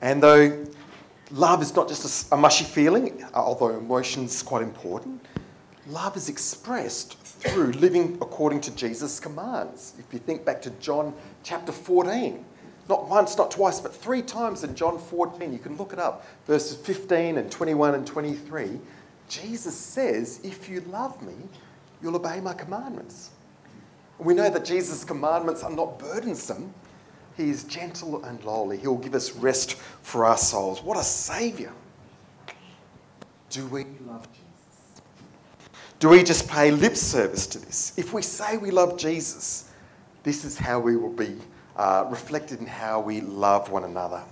And 0.00 0.22
though 0.22 0.66
love 1.30 1.62
is 1.62 1.74
not 1.76 1.88
just 1.88 2.32
a, 2.32 2.36
mushy 2.36 2.64
feeling, 2.64 3.24
although 3.34 3.76
emotion 3.76 4.24
is 4.24 4.42
quite 4.42 4.62
important, 4.62 5.24
love 5.86 6.16
is 6.16 6.28
expressed 6.28 7.18
through 7.18 7.72
living 7.72 8.18
according 8.20 8.60
to 8.62 8.74
Jesus' 8.74 9.20
commands. 9.20 9.94
If 9.98 10.12
you 10.12 10.18
think 10.18 10.44
back 10.44 10.62
to 10.62 10.70
John 10.80 11.14
chapter 11.42 11.72
14, 11.72 12.44
not 12.88 13.08
once, 13.08 13.36
not 13.36 13.50
twice, 13.50 13.80
but 13.80 13.94
three 13.94 14.22
times 14.22 14.64
in 14.64 14.74
John 14.74 14.98
14. 14.98 15.52
You 15.52 15.58
can 15.58 15.76
look 15.76 15.92
it 15.92 15.98
up, 15.98 16.26
verses 16.46 16.76
15 16.76 17.36
and 17.36 17.50
21 17.50 17.94
and 17.94 18.06
23. 18.06 18.80
Jesus 19.28 19.76
says, 19.76 20.40
If 20.42 20.68
you 20.68 20.80
love 20.82 21.20
me, 21.22 21.34
you'll 22.02 22.16
obey 22.16 22.40
my 22.40 22.54
commandments. 22.54 23.30
We 24.18 24.34
know 24.34 24.50
that 24.50 24.64
Jesus' 24.64 25.04
commandments 25.04 25.62
are 25.62 25.70
not 25.70 25.98
burdensome. 25.98 26.72
He 27.36 27.50
is 27.50 27.64
gentle 27.64 28.24
and 28.24 28.42
lowly. 28.42 28.78
He'll 28.78 28.96
give 28.96 29.14
us 29.14 29.32
rest 29.32 29.74
for 30.02 30.24
our 30.24 30.38
souls. 30.38 30.82
What 30.82 30.98
a 30.98 31.04
Saviour! 31.04 31.72
Do 33.50 33.66
we 33.66 33.84
love 34.06 34.26
Jesus? 34.32 35.02
Do 36.00 36.08
we 36.08 36.22
just 36.22 36.48
pay 36.48 36.70
lip 36.70 36.96
service 36.96 37.46
to 37.48 37.58
this? 37.58 37.92
If 37.96 38.12
we 38.12 38.22
say 38.22 38.56
we 38.56 38.70
love 38.70 38.98
Jesus, 38.98 39.70
this 40.22 40.44
is 40.44 40.58
how 40.58 40.80
we 40.80 40.96
will 40.96 41.12
be 41.12 41.36
uh, 41.78 42.04
reflected 42.10 42.60
in 42.60 42.66
how 42.66 43.00
we 43.00 43.20
love 43.20 43.70
one 43.70 43.84
another. 43.84 44.22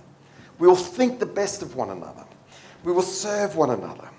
We 0.59 0.67
will 0.67 0.75
think 0.75 1.19
the 1.19 1.25
best 1.25 1.61
of 1.61 1.75
one 1.75 1.89
another. 1.89 2.25
We 2.83 2.91
will 2.91 3.01
serve 3.01 3.55
one 3.55 3.71
another. 3.71 4.09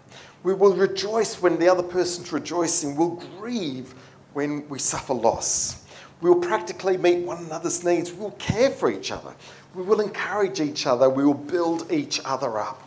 We 0.43 0.55
will 0.55 0.75
rejoice 0.75 1.41
when 1.41 1.59
the 1.59 1.69
other 1.69 1.83
person's 1.83 2.33
rejoicing. 2.33 2.97
We'll 2.97 3.23
grieve 3.39 3.95
when 4.33 4.69
we 4.69 4.79
suffer 4.79 5.15
loss. 5.15 5.85
We 6.21 6.31
will 6.31 6.41
practically 6.41 6.97
meet 6.97 7.25
one 7.25 7.45
another's 7.45 7.85
needs. 7.85 8.13
We 8.13 8.21
will 8.21 8.31
care 8.33 8.71
for 8.71 8.91
each 8.91 9.13
other. 9.13 9.35
We 9.75 9.83
will 9.83 10.01
encourage 10.01 10.61
each 10.61 10.87
other. 10.87 11.09
We 11.09 11.25
will 11.25 11.35
build 11.35 11.93
each 11.93 12.21
other 12.25 12.59
up. 12.59 12.83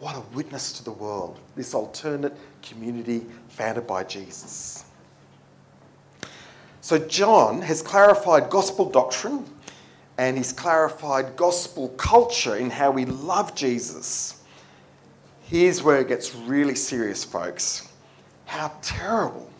What 0.00 0.16
a 0.16 0.20
witness 0.34 0.72
to 0.74 0.84
the 0.84 0.92
world, 0.92 1.38
this 1.54 1.74
alternate 1.74 2.34
community 2.62 3.26
founded 3.48 3.86
by 3.86 4.04
Jesus. 4.04 4.84
So, 6.80 6.98
John 6.98 7.60
has 7.62 7.82
clarified 7.82 8.48
gospel 8.50 8.88
doctrine 8.88 9.44
and 10.16 10.36
he's 10.36 10.52
clarified 10.52 11.36
gospel 11.36 11.88
culture 11.90 12.56
in 12.56 12.70
how 12.70 12.90
we 12.90 13.04
love 13.04 13.54
Jesus. 13.54 14.42
Here's 15.42 15.82
where 15.82 16.00
it 16.00 16.08
gets 16.08 16.34
really 16.34 16.74
serious, 16.74 17.24
folks. 17.24 17.88
How 18.44 18.72
terrible 18.82 19.50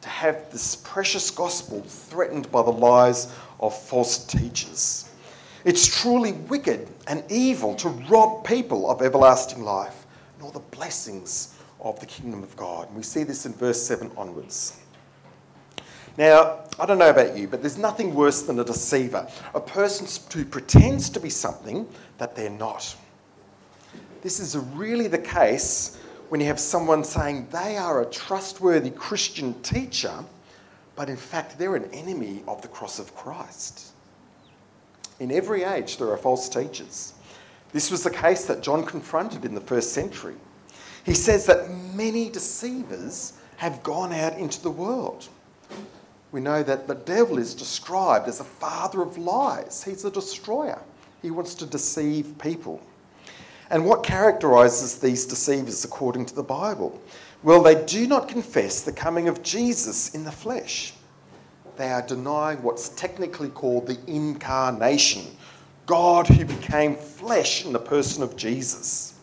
to 0.00 0.08
have 0.08 0.50
this 0.50 0.76
precious 0.76 1.30
gospel 1.30 1.82
threatened 1.82 2.50
by 2.50 2.62
the 2.62 2.70
lies 2.70 3.32
of 3.58 3.76
false 3.76 4.24
teachers. 4.24 5.10
It's 5.64 6.00
truly 6.00 6.32
wicked 6.32 6.88
and 7.06 7.22
evil 7.30 7.74
to 7.76 7.88
rob 7.88 8.46
people 8.46 8.90
of 8.90 9.02
everlasting 9.02 9.62
life 9.62 10.06
and 10.34 10.44
all 10.44 10.50
the 10.50 10.60
blessings 10.60 11.54
of 11.80 12.00
the 12.00 12.06
kingdom 12.06 12.42
of 12.42 12.56
God. 12.56 12.88
And 12.88 12.96
we 12.96 13.02
see 13.02 13.24
this 13.24 13.46
in 13.46 13.52
verse 13.52 13.82
7 13.82 14.10
onwards. 14.16 14.79
Now, 16.18 16.60
I 16.78 16.86
don't 16.86 16.98
know 16.98 17.10
about 17.10 17.36
you, 17.36 17.46
but 17.46 17.60
there's 17.60 17.78
nothing 17.78 18.14
worse 18.14 18.42
than 18.42 18.58
a 18.58 18.64
deceiver, 18.64 19.28
a 19.54 19.60
person 19.60 20.06
who 20.32 20.44
pretends 20.44 21.10
to 21.10 21.20
be 21.20 21.30
something 21.30 21.86
that 22.18 22.34
they're 22.34 22.50
not. 22.50 22.96
This 24.22 24.40
is 24.40 24.56
really 24.56 25.06
the 25.06 25.18
case 25.18 25.98
when 26.28 26.40
you 26.40 26.46
have 26.46 26.60
someone 26.60 27.04
saying 27.04 27.48
they 27.50 27.76
are 27.76 28.02
a 28.02 28.06
trustworthy 28.06 28.90
Christian 28.90 29.60
teacher, 29.62 30.24
but 30.94 31.08
in 31.08 31.16
fact 31.16 31.58
they're 31.58 31.76
an 31.76 31.90
enemy 31.92 32.42
of 32.46 32.60
the 32.62 32.68
cross 32.68 32.98
of 32.98 33.14
Christ. 33.14 33.92
In 35.18 35.30
every 35.30 35.64
age, 35.64 35.98
there 35.98 36.10
are 36.10 36.16
false 36.16 36.48
teachers. 36.48 37.14
This 37.72 37.90
was 37.90 38.02
the 38.02 38.10
case 38.10 38.46
that 38.46 38.62
John 38.62 38.84
confronted 38.84 39.44
in 39.44 39.54
the 39.54 39.60
first 39.60 39.92
century. 39.92 40.34
He 41.04 41.14
says 41.14 41.46
that 41.46 41.70
many 41.94 42.28
deceivers 42.30 43.34
have 43.56 43.82
gone 43.82 44.12
out 44.12 44.38
into 44.38 44.62
the 44.62 44.70
world 44.70 45.28
we 46.32 46.40
know 46.40 46.62
that 46.62 46.86
the 46.86 46.94
devil 46.94 47.38
is 47.38 47.54
described 47.54 48.28
as 48.28 48.40
a 48.40 48.44
father 48.44 49.02
of 49.02 49.18
lies. 49.18 49.82
He's 49.82 50.04
a 50.04 50.10
destroyer. 50.10 50.80
He 51.22 51.30
wants 51.30 51.54
to 51.56 51.66
deceive 51.66 52.38
people. 52.38 52.80
And 53.70 53.84
what 53.84 54.02
characterises 54.02 54.98
these 54.98 55.26
deceivers 55.26 55.84
according 55.84 56.26
to 56.26 56.34
the 56.34 56.42
Bible? 56.42 57.00
Well, 57.42 57.62
they 57.62 57.84
do 57.84 58.06
not 58.06 58.28
confess 58.28 58.82
the 58.82 58.92
coming 58.92 59.28
of 59.28 59.42
Jesus 59.42 60.14
in 60.14 60.24
the 60.24 60.32
flesh. 60.32 60.94
They 61.76 61.88
are 61.88 62.02
denying 62.02 62.62
what's 62.62 62.90
technically 62.90 63.48
called 63.48 63.86
the 63.86 63.98
incarnation 64.06 65.24
God 65.86 66.28
who 66.28 66.44
became 66.44 66.94
flesh 66.94 67.64
in 67.64 67.72
the 67.72 67.78
person 67.80 68.22
of 68.22 68.36
Jesus. 68.36 69.14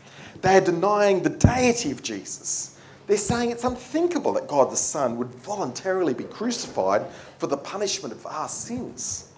They 0.42 0.58
are 0.58 0.62
denying 0.62 1.24
the 1.24 1.30
deity 1.30 1.92
of 1.92 2.04
Jesus. 2.04 2.77
They're 3.08 3.18
saying 3.18 3.52
it's 3.52 3.64
unthinkable 3.64 4.34
that 4.34 4.48
God 4.48 4.70
the 4.70 4.76
Son 4.76 5.18
would 5.18 5.30
voluntarily 5.30 6.14
be 6.14 6.26
crucified 6.26 7.06
for 7.40 7.48
the 7.48 7.58
punishment 7.58 8.14
of 8.14 8.26
our 8.26 8.50
sins. 8.50 9.32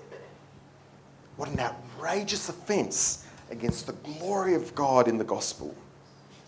What 1.38 1.50
an 1.50 1.60
outrageous 1.60 2.50
offence 2.50 3.26
against 3.52 3.88
the 3.88 3.94
glory 3.94 4.56
of 4.56 4.74
God 4.74 5.08
in 5.08 5.18
the 5.18 5.24
gospel. 5.24 5.74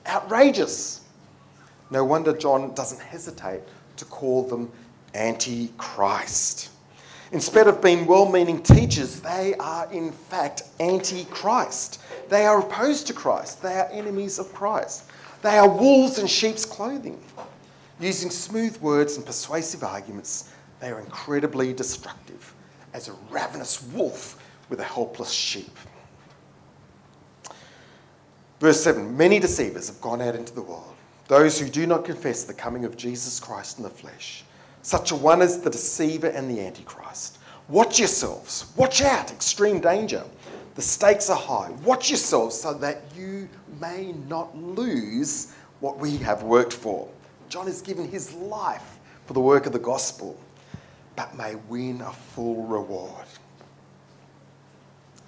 Outrageous. 0.08 1.02
No 1.92 2.04
wonder 2.04 2.34
John 2.34 2.74
doesn't 2.74 3.02
hesitate 3.02 3.62
to 3.98 4.06
call 4.06 4.44
them 4.48 4.72
anti-Christ. 5.14 6.70
Instead 7.32 7.68
of 7.68 7.82
being 7.82 8.06
well 8.06 8.30
meaning 8.30 8.62
teachers, 8.62 9.22
they 9.22 9.54
are 9.60 9.92
in 9.94 10.12
fact 10.12 10.64
anti 10.80 11.26
Christ. 11.26 12.02
They 12.30 12.46
are 12.46 12.60
opposed 12.60 13.08
to 13.08 13.14
Christ. 13.14 13.62
They 13.62 13.76
are 13.76 13.90
enemies 13.92 14.40
of 14.40 14.54
Christ. 14.54 15.06
They 15.42 15.58
are 15.58 15.70
wolves 15.70 16.20
in 16.20 16.28
sheep's 16.28 16.66
clothing. 16.66 17.22
Using 18.00 18.30
smooth 18.30 18.78
words 18.78 19.18
and 19.18 19.26
persuasive 19.26 19.84
arguments, 19.84 20.52
they 20.80 20.90
are 20.90 21.00
incredibly 21.00 21.74
destructive, 21.74 22.54
as 22.94 23.08
a 23.08 23.14
ravenous 23.30 23.84
wolf 23.84 24.42
with 24.70 24.80
a 24.80 24.84
helpless 24.84 25.32
sheep. 25.32 25.78
Verse 28.60 28.82
7 28.84 29.16
Many 29.16 29.40
deceivers 29.40 29.88
have 29.88 30.02
gone 30.02 30.22
out 30.22 30.36
into 30.36 30.54
the 30.54 30.62
world, 30.62 30.96
those 31.28 31.60
who 31.60 31.70
do 31.70 31.86
not 31.86 32.06
confess 32.06 32.44
the 32.44 32.54
coming 32.54 32.86
of 32.86 32.98
Jesus 32.98 33.40
Christ 33.40 33.78
in 33.78 33.84
the 33.84 33.90
flesh. 33.90 34.44
Such 34.84 35.12
a 35.12 35.16
one 35.16 35.42
is 35.42 35.60
the 35.60 35.70
deceiver 35.70 36.28
and 36.28 36.50
the 36.50 36.60
antichrist. 36.60 37.38
Watch 37.68 38.00
yourselves, 38.00 38.66
watch 38.76 39.02
out, 39.02 39.32
extreme 39.32 39.80
danger. 39.80 40.24
The 40.76 40.82
stakes 40.82 41.30
are 41.30 41.38
high. 41.38 41.72
Watch 41.84 42.10
yourselves 42.10 42.60
so 42.60 42.74
that 42.76 43.04
you 43.16 43.50
may 43.80 44.14
not 44.28 44.58
lose 44.58 45.54
what 45.80 45.98
we 45.98 46.18
have 46.18 46.44
worked 46.44 46.74
for. 46.74 47.10
John 47.50 47.66
has 47.68 47.82
given 47.82 48.08
his 48.08 48.34
life 48.34 49.00
for 49.26 49.34
the 49.34 49.42
work 49.42 49.66
of 49.66 49.74
the 49.74 49.80
gospel, 49.80 50.40
but 51.16 51.36
may 51.36 51.56
win 51.68 52.02
a 52.02 52.12
full 52.12 52.64
reward. 52.64 53.26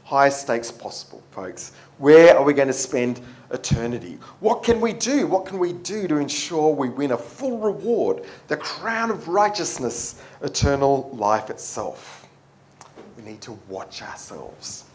Highest 0.05 0.41
stakes 0.41 0.71
possible, 0.71 1.21
folks. 1.31 1.73
Where 1.97 2.37
are 2.37 2.43
we 2.43 2.53
going 2.53 2.67
to 2.67 2.73
spend 2.73 3.19
eternity? 3.51 4.19
What 4.39 4.63
can 4.63 4.79
we 4.79 4.93
do? 4.93 5.27
What 5.27 5.45
can 5.45 5.59
we 5.59 5.73
do 5.73 6.07
to 6.07 6.17
ensure 6.17 6.73
we 6.73 6.89
win 6.89 7.11
a 7.11 7.17
full 7.17 7.57
reward, 7.57 8.23
the 8.47 8.57
crown 8.57 9.11
of 9.11 9.27
righteousness, 9.27 10.21
eternal 10.41 11.09
life 11.13 11.49
itself? 11.49 12.27
We 13.17 13.23
need 13.23 13.41
to 13.41 13.57
watch 13.67 14.01
ourselves. 14.01 14.85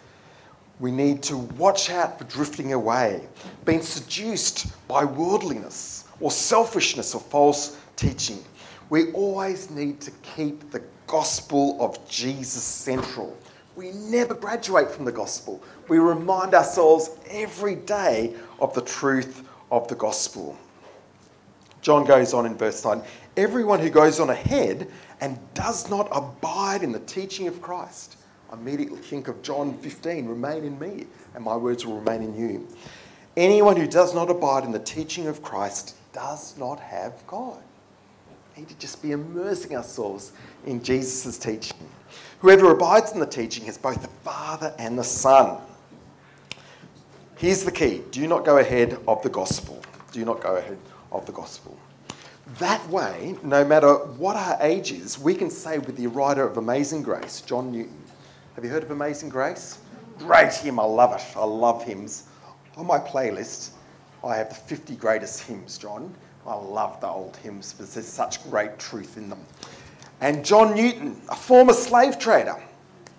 We 0.80 0.90
need 0.92 1.22
to 1.24 1.36
watch 1.36 1.90
out 1.90 2.18
for 2.18 2.24
drifting 2.24 2.72
away, 2.72 3.26
being 3.64 3.82
seduced 3.82 4.66
by 4.86 5.04
worldliness 5.04 6.04
or 6.20 6.30
selfishness 6.30 7.14
or 7.14 7.20
false 7.20 7.76
teaching. 7.96 8.44
We 8.90 9.12
always 9.12 9.70
need 9.70 10.00
to 10.02 10.10
keep 10.22 10.70
the 10.70 10.82
gospel 11.06 11.76
of 11.80 12.08
Jesus 12.08 12.62
central. 12.62 13.36
We 13.74 13.90
never 13.92 14.34
graduate 14.34 14.90
from 14.90 15.04
the 15.04 15.12
gospel. 15.12 15.62
We 15.88 15.98
remind 15.98 16.54
ourselves 16.54 17.10
every 17.28 17.76
day 17.76 18.34
of 18.60 18.74
the 18.74 18.82
truth 18.82 19.42
of 19.70 19.88
the 19.88 19.94
gospel. 19.94 20.56
John 21.80 22.04
goes 22.04 22.34
on 22.34 22.46
in 22.46 22.56
verse 22.56 22.84
9 22.84 23.02
Everyone 23.36 23.78
who 23.78 23.90
goes 23.90 24.18
on 24.18 24.30
ahead 24.30 24.90
and 25.20 25.38
does 25.54 25.88
not 25.88 26.08
abide 26.10 26.82
in 26.82 26.92
the 26.92 27.00
teaching 27.00 27.46
of 27.46 27.62
Christ. 27.62 28.16
Immediately 28.52 28.98
think 28.98 29.28
of 29.28 29.42
John 29.42 29.76
15 29.78 30.26
remain 30.26 30.64
in 30.64 30.78
me, 30.78 31.06
and 31.34 31.44
my 31.44 31.56
words 31.56 31.84
will 31.84 31.98
remain 31.98 32.22
in 32.22 32.36
you. 32.36 32.68
Anyone 33.36 33.76
who 33.76 33.86
does 33.86 34.14
not 34.14 34.30
abide 34.30 34.64
in 34.64 34.72
the 34.72 34.78
teaching 34.78 35.26
of 35.26 35.42
Christ 35.42 35.96
does 36.12 36.56
not 36.58 36.80
have 36.80 37.24
God. 37.26 37.62
We 38.56 38.62
need 38.62 38.68
to 38.70 38.78
just 38.78 39.02
be 39.02 39.12
immersing 39.12 39.76
ourselves 39.76 40.32
in 40.66 40.82
Jesus' 40.82 41.38
teaching. 41.38 41.76
Whoever 42.40 42.70
abides 42.72 43.12
in 43.12 43.20
the 43.20 43.26
teaching 43.26 43.66
has 43.66 43.78
both 43.78 44.00
the 44.02 44.08
Father 44.24 44.74
and 44.78 44.98
the 44.98 45.04
Son. 45.04 45.60
Here's 47.36 47.62
the 47.62 47.70
key 47.70 48.02
do 48.10 48.26
not 48.26 48.44
go 48.44 48.58
ahead 48.58 48.98
of 49.06 49.22
the 49.22 49.28
gospel. 49.28 49.80
Do 50.10 50.24
not 50.24 50.40
go 50.40 50.56
ahead 50.56 50.78
of 51.12 51.26
the 51.26 51.32
gospel. 51.32 51.78
That 52.58 52.84
way, 52.88 53.36
no 53.42 53.64
matter 53.64 53.94
what 53.94 54.34
our 54.34 54.56
age 54.60 54.90
is, 54.90 55.18
we 55.18 55.34
can 55.34 55.50
say 55.50 55.78
with 55.78 55.96
the 55.96 56.06
writer 56.06 56.42
of 56.44 56.56
Amazing 56.56 57.02
Grace, 57.02 57.42
John 57.42 57.70
Newton. 57.70 58.07
Have 58.58 58.64
you 58.64 58.72
heard 58.72 58.82
of 58.82 58.90
Amazing 58.90 59.28
Grace? 59.28 59.78
Great 60.18 60.52
hymn, 60.52 60.80
I 60.80 60.84
love 60.84 61.14
it. 61.14 61.24
I 61.36 61.44
love 61.44 61.84
hymns. 61.84 62.24
On 62.76 62.84
my 62.84 62.98
playlist, 62.98 63.70
I 64.24 64.34
have 64.34 64.48
the 64.48 64.56
50 64.56 64.96
greatest 64.96 65.44
hymns, 65.44 65.78
John. 65.78 66.12
I 66.44 66.56
love 66.56 67.00
the 67.00 67.06
old 67.06 67.36
hymns 67.36 67.72
because 67.72 67.94
there's 67.94 68.08
such 68.08 68.42
great 68.50 68.76
truth 68.76 69.16
in 69.16 69.28
them. 69.28 69.38
And 70.20 70.44
John 70.44 70.74
Newton, 70.74 71.22
a 71.28 71.36
former 71.36 71.72
slave 71.72 72.18
trader, 72.18 72.60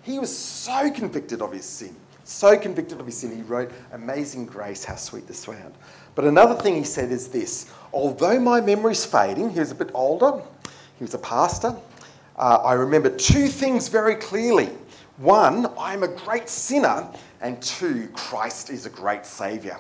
he 0.02 0.20
was 0.20 0.38
so 0.38 0.92
convicted 0.92 1.42
of 1.42 1.54
his 1.54 1.64
sin, 1.64 1.96
so 2.26 2.58
convicted 2.58 3.00
of 3.00 3.06
his 3.06 3.20
sin, 3.20 3.34
he 3.34 3.42
wrote, 3.44 3.72
Amazing 3.94 4.46
Grace, 4.46 4.84
how 4.84 4.98
sweet 4.98 5.26
the 5.26 5.34
sound. 5.34 5.74
But 6.16 6.26
another 6.26 6.62
thing 6.62 6.76
he 6.76 6.84
said 6.84 7.14
is 7.14 7.30
this 7.30 7.72
although 7.94 8.42
my 8.42 8.60
memory's 8.60 9.06
fading, 9.06 9.52
he 9.52 9.60
was 9.62 9.72
a 9.72 9.76
bit 9.76 9.92
older, 9.94 10.42
he 10.98 11.06
was 11.06 11.14
a 11.14 11.20
pastor, 11.20 11.78
uh, 12.36 12.62
I 12.64 12.74
remember 12.74 13.10
two 13.10 13.48
things 13.48 13.88
very 13.88 14.16
clearly. 14.16 14.70
One, 15.20 15.68
I'm 15.78 16.04
a 16.04 16.08
great 16.08 16.48
sinner, 16.48 17.06
and 17.42 17.62
two, 17.62 18.08
Christ 18.14 18.70
is 18.70 18.86
a 18.86 18.90
great 18.90 19.26
saviour. 19.26 19.78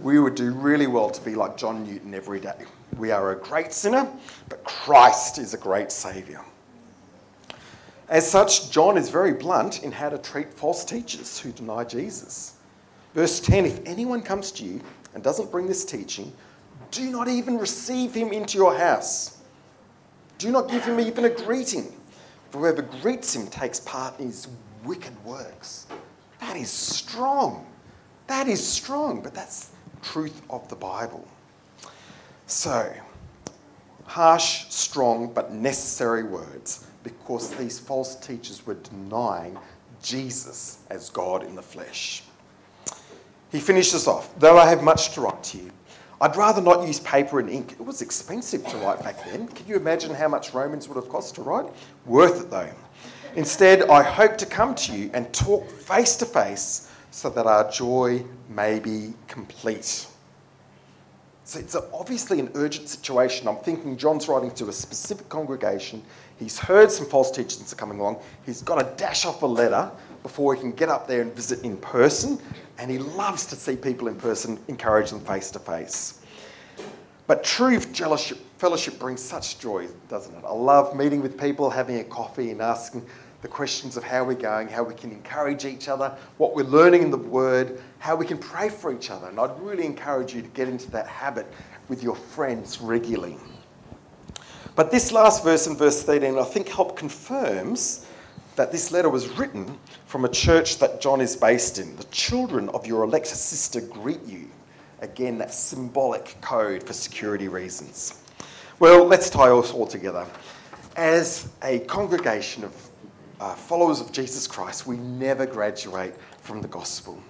We 0.00 0.18
would 0.18 0.34
do 0.34 0.52
really 0.52 0.86
well 0.86 1.10
to 1.10 1.20
be 1.20 1.34
like 1.34 1.58
John 1.58 1.84
Newton 1.84 2.14
every 2.14 2.40
day. 2.40 2.64
We 2.96 3.10
are 3.10 3.32
a 3.32 3.36
great 3.36 3.74
sinner, 3.74 4.10
but 4.48 4.64
Christ 4.64 5.36
is 5.36 5.52
a 5.52 5.58
great 5.58 5.92
saviour. 5.92 6.42
As 8.08 8.26
such, 8.26 8.70
John 8.70 8.96
is 8.96 9.10
very 9.10 9.34
blunt 9.34 9.82
in 9.82 9.92
how 9.92 10.08
to 10.08 10.16
treat 10.16 10.54
false 10.54 10.82
teachers 10.82 11.38
who 11.38 11.52
deny 11.52 11.84
Jesus. 11.84 12.54
Verse 13.12 13.40
10 13.40 13.66
If 13.66 13.80
anyone 13.84 14.22
comes 14.22 14.50
to 14.52 14.64
you 14.64 14.80
and 15.12 15.22
doesn't 15.22 15.50
bring 15.50 15.66
this 15.66 15.84
teaching, 15.84 16.32
do 16.90 17.10
not 17.10 17.28
even 17.28 17.58
receive 17.58 18.14
him 18.14 18.32
into 18.32 18.56
your 18.56 18.74
house. 18.74 19.42
Do 20.38 20.50
not 20.50 20.70
give 20.70 20.86
him 20.86 21.00
even 21.00 21.26
a 21.26 21.30
greeting, 21.30 21.93
for 22.54 22.60
whoever 22.60 22.82
greets 22.82 23.34
him 23.34 23.48
takes 23.48 23.80
part 23.80 24.16
in 24.20 24.26
his 24.26 24.46
wicked 24.84 25.12
works. 25.24 25.88
That 26.38 26.56
is 26.56 26.70
strong. 26.70 27.66
That 28.28 28.46
is 28.46 28.64
strong, 28.64 29.22
but 29.22 29.34
that's 29.34 29.70
truth 30.02 30.40
of 30.48 30.68
the 30.68 30.76
Bible. 30.76 31.26
So, 32.46 32.94
harsh, 34.04 34.66
strong, 34.68 35.32
but 35.34 35.52
necessary 35.52 36.22
words 36.22 36.86
because 37.02 37.50
these 37.56 37.80
false 37.80 38.14
teachers 38.14 38.64
were 38.64 38.74
denying 38.74 39.58
Jesus 40.00 40.78
as 40.90 41.10
God 41.10 41.42
in 41.42 41.56
the 41.56 41.62
flesh. 41.62 42.22
He 43.50 43.58
finishes 43.58 44.06
off 44.06 44.32
Though 44.38 44.58
I 44.58 44.68
have 44.68 44.84
much 44.84 45.12
to 45.14 45.22
write 45.22 45.42
to 45.42 45.58
you, 45.58 45.72
I'd 46.20 46.36
rather 46.36 46.62
not 46.62 46.86
use 46.86 47.00
paper 47.00 47.40
and 47.40 47.50
ink. 47.50 47.72
It 47.72 47.84
was 47.84 48.00
expensive 48.02 48.66
to 48.68 48.76
write 48.78 49.02
back 49.02 49.24
then. 49.24 49.48
Can 49.48 49.66
you 49.66 49.76
imagine 49.76 50.14
how 50.14 50.28
much 50.28 50.54
Romans 50.54 50.88
would 50.88 50.96
have 50.96 51.08
cost 51.08 51.34
to 51.36 51.42
write? 51.42 51.66
Worth 52.06 52.40
it 52.42 52.50
though. 52.50 52.70
Instead, 53.36 53.88
I 53.90 54.02
hope 54.02 54.38
to 54.38 54.46
come 54.46 54.74
to 54.76 54.96
you 54.96 55.10
and 55.12 55.32
talk 55.32 55.68
face 55.68 56.16
to 56.18 56.26
face 56.26 56.90
so 57.10 57.30
that 57.30 57.46
our 57.46 57.68
joy 57.70 58.24
may 58.48 58.78
be 58.78 59.14
complete. 59.26 60.06
So 61.46 61.58
it's 61.58 61.76
obviously 61.92 62.40
an 62.40 62.50
urgent 62.54 62.88
situation. 62.88 63.48
I'm 63.48 63.58
thinking 63.58 63.96
John's 63.96 64.28
writing 64.28 64.50
to 64.52 64.68
a 64.68 64.72
specific 64.72 65.28
congregation. 65.28 66.02
He's 66.38 66.58
heard 66.58 66.90
some 66.90 67.06
false 67.06 67.30
teachings 67.30 67.72
are 67.72 67.76
coming 67.76 68.00
along. 68.00 68.18
He's 68.46 68.62
got 68.62 68.76
to 68.80 68.96
dash 68.96 69.26
off 69.26 69.42
a 69.42 69.46
letter 69.46 69.90
before 70.22 70.54
he 70.54 70.60
can 70.60 70.72
get 70.72 70.88
up 70.88 71.06
there 71.06 71.20
and 71.20 71.34
visit 71.34 71.62
in 71.62 71.76
person. 71.76 72.40
And 72.78 72.90
he 72.90 72.98
loves 72.98 73.46
to 73.46 73.56
see 73.56 73.76
people 73.76 74.08
in 74.08 74.16
person, 74.16 74.58
encourage 74.68 75.10
them 75.10 75.20
face 75.20 75.50
to 75.52 75.58
face. 75.58 76.20
But 77.26 77.44
true 77.44 77.80
fellowship 77.80 78.98
brings 78.98 79.22
such 79.22 79.58
joy, 79.58 79.88
doesn't 80.08 80.34
it? 80.34 80.44
I 80.44 80.52
love 80.52 80.94
meeting 80.94 81.22
with 81.22 81.38
people, 81.38 81.70
having 81.70 82.00
a 82.00 82.04
coffee, 82.04 82.50
and 82.50 82.60
asking 82.60 83.06
the 83.40 83.48
questions 83.48 83.96
of 83.96 84.02
how 84.02 84.24
we're 84.24 84.34
going, 84.34 84.68
how 84.68 84.82
we 84.82 84.94
can 84.94 85.10
encourage 85.10 85.64
each 85.64 85.88
other, 85.88 86.16
what 86.38 86.54
we're 86.54 86.64
learning 86.64 87.02
in 87.02 87.10
the 87.10 87.16
Word, 87.16 87.80
how 87.98 88.16
we 88.16 88.26
can 88.26 88.38
pray 88.38 88.68
for 88.68 88.92
each 88.92 89.10
other. 89.10 89.28
And 89.28 89.38
I'd 89.38 89.58
really 89.60 89.84
encourage 89.84 90.34
you 90.34 90.42
to 90.42 90.48
get 90.48 90.68
into 90.68 90.90
that 90.90 91.06
habit 91.06 91.46
with 91.88 92.02
your 92.02 92.16
friends 92.16 92.80
regularly. 92.80 93.36
But 94.76 94.90
this 94.90 95.12
last 95.12 95.44
verse 95.44 95.66
in 95.66 95.76
verse 95.76 96.02
13, 96.02 96.36
I 96.38 96.42
think, 96.42 96.68
help 96.68 96.96
confirms 96.96 98.06
that 98.56 98.70
this 98.70 98.92
letter 98.92 99.08
was 99.08 99.28
written 99.36 99.78
from 100.06 100.24
a 100.24 100.28
church 100.28 100.78
that 100.78 101.00
John 101.00 101.20
is 101.20 101.36
based 101.36 101.78
in. 101.78 101.96
The 101.96 102.04
children 102.04 102.68
of 102.70 102.86
your 102.86 103.04
elect 103.04 103.26
sister 103.26 103.80
greet 103.80 104.24
you. 104.24 104.48
Again, 105.00 105.38
that 105.38 105.52
symbolic 105.52 106.36
code 106.40 106.82
for 106.82 106.92
security 106.92 107.48
reasons. 107.48 108.22
Well, 108.78 109.04
let's 109.04 109.28
tie 109.28 109.50
us 109.50 109.72
all 109.72 109.86
together. 109.86 110.26
As 110.96 111.48
a 111.62 111.80
congregation 111.80 112.64
of 112.64 112.90
uh, 113.40 113.54
followers 113.54 114.00
of 114.00 114.12
Jesus 114.12 114.46
Christ, 114.46 114.86
we 114.86 114.96
never 114.96 115.46
graduate 115.46 116.14
from 116.40 116.62
the 116.62 116.68
gospel. 116.68 117.20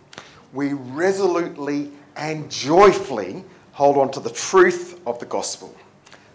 We 0.52 0.74
resolutely 0.74 1.90
and 2.16 2.50
joyfully 2.50 3.44
hold 3.72 3.96
on 3.96 4.10
to 4.12 4.20
the 4.20 4.30
truth 4.30 5.00
of 5.06 5.18
the 5.18 5.26
gospel 5.26 5.74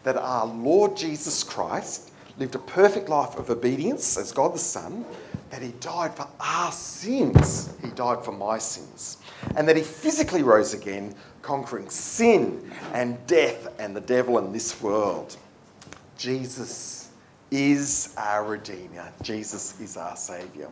that 0.03 0.17
our 0.17 0.45
Lord 0.45 0.97
Jesus 0.97 1.43
Christ 1.43 2.08
lived 2.39 2.55
a 2.55 2.59
perfect 2.59 3.09
life 3.09 3.37
of 3.37 3.49
obedience 3.49 4.17
as 4.17 4.31
God 4.31 4.53
the 4.53 4.59
Son, 4.59 5.05
that 5.49 5.61
he 5.61 5.73
died 5.79 6.15
for 6.15 6.27
our 6.39 6.71
sins, 6.71 7.73
he 7.83 7.89
died 7.91 8.23
for 8.23 8.31
my 8.31 8.57
sins, 8.57 9.17
and 9.57 9.67
that 9.67 9.75
he 9.75 9.83
physically 9.83 10.41
rose 10.41 10.73
again, 10.73 11.13
conquering 11.41 11.89
sin 11.89 12.71
and 12.93 13.17
death 13.27 13.67
and 13.79 13.95
the 13.95 14.01
devil 14.01 14.37
in 14.37 14.53
this 14.53 14.81
world. 14.81 15.35
Jesus 16.17 17.09
is 17.51 18.13
our 18.17 18.45
Redeemer. 18.45 19.11
Jesus 19.21 19.79
is 19.81 19.97
our 19.97 20.15
Saviour. 20.15 20.69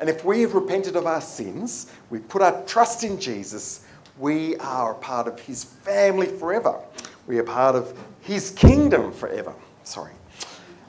And 0.00 0.08
if 0.08 0.24
we 0.24 0.40
have 0.42 0.54
repented 0.54 0.96
of 0.96 1.06
our 1.06 1.20
sins, 1.20 1.92
we 2.10 2.18
put 2.18 2.42
our 2.42 2.62
trust 2.64 3.04
in 3.04 3.20
Jesus, 3.20 3.86
we 4.18 4.56
are 4.56 4.92
a 4.92 4.96
part 4.96 5.28
of 5.28 5.38
His 5.38 5.64
family 5.64 6.26
forever. 6.26 6.80
We 7.26 7.38
are 7.38 7.44
part 7.44 7.76
of 7.76 7.96
His 8.22 8.50
kingdom 8.50 9.12
forever. 9.12 9.54
Sorry. 9.84 10.12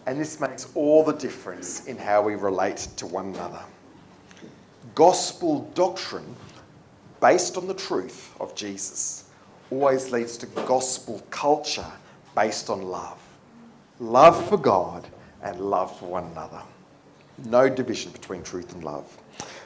And 0.08 0.20
this 0.20 0.40
makes 0.40 0.70
all 0.74 1.04
the 1.04 1.12
difference 1.12 1.86
in 1.86 1.98
how 1.98 2.22
we 2.22 2.36
relate 2.36 2.78
to 2.96 3.06
one 3.06 3.36
another. 3.36 3.62
Gospel 4.96 5.70
doctrine 5.76 6.34
based 7.20 7.58
on 7.58 7.68
the 7.68 7.74
truth 7.74 8.34
of 8.40 8.56
Jesus 8.56 9.26
always 9.70 10.10
leads 10.12 10.38
to 10.38 10.46
gospel 10.46 11.22
culture 11.30 11.92
based 12.36 12.70
on 12.70 12.84
love. 12.84 13.20
Love 14.00 14.48
for 14.48 14.58
God 14.58 15.06
and 15.44 15.60
love 15.60 16.00
for 16.00 16.06
one 16.06 16.24
another. 16.32 16.62
no 17.46 17.70
division 17.70 18.12
between 18.12 18.42
truth 18.42 18.74
and 18.74 18.84
love. 18.84 19.06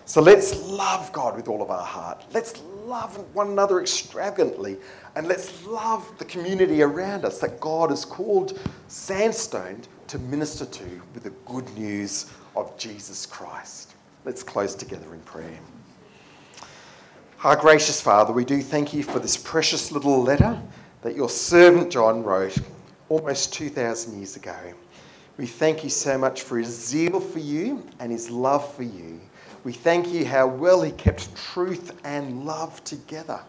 So 0.06 0.21
let's 0.21 0.60
love 0.67 1.12
God 1.13 1.36
with 1.36 1.47
all 1.47 1.62
of 1.62 1.69
our 1.69 1.86
heart. 1.86 2.25
Let's 2.34 2.60
love 2.86 3.15
one 3.34 3.49
another 3.49 3.80
extravagantly. 3.80 4.77
And 5.15 5.27
let's 5.27 5.65
love 5.65 6.12
the 6.17 6.25
community 6.25 6.82
around 6.82 7.25
us 7.25 7.39
that 7.39 7.62
God 7.62 7.91
has 7.91 8.04
called 8.04 8.60
Sandstone 8.88 9.82
to 10.12 10.19
minister 10.19 10.65
to 10.65 11.02
with 11.13 11.24
the 11.24 11.30
good 11.45 11.65
news 11.78 12.30
of 12.58 12.78
Jesus 12.78 13.26
Christ. 13.26 13.93
Let's 14.26 14.43
close 14.43 14.76
together 14.76 15.13
in 15.13 15.21
prayer. 15.21 15.58
Our 17.45 17.56
gracious 17.56 18.02
Father, 18.02 18.34
we 18.34 18.43
do 18.43 18.62
thank 18.62 18.93
you 18.93 19.04
for 19.04 19.19
this 19.19 19.38
precious 19.38 19.89
little 19.89 20.21
letter 20.21 20.62
that 21.02 21.15
your 21.15 21.30
servant 21.30 21.89
John 21.93 22.24
wrote 22.24 22.58
almost 23.08 23.54
2,000 23.54 24.17
years 24.17 24.36
ago. 24.36 24.58
We 25.38 25.45
thank 25.45 25.82
you 25.82 25.89
so 25.89 26.17
much 26.17 26.41
for 26.41 26.58
his 26.58 26.67
zeal 26.67 27.21
for 27.21 27.39
you 27.39 27.88
and 28.02 28.12
his 28.12 28.30
love 28.30 28.76
for 28.76 28.84
you. 28.84 29.21
We 29.63 29.71
thank 29.71 30.10
you 30.10 30.26
how 30.26 30.45
well 30.45 30.82
he 30.82 30.91
kept 30.91 31.34
truth 31.38 31.97
and 32.04 32.43
love 32.43 32.84
together. 32.84 33.39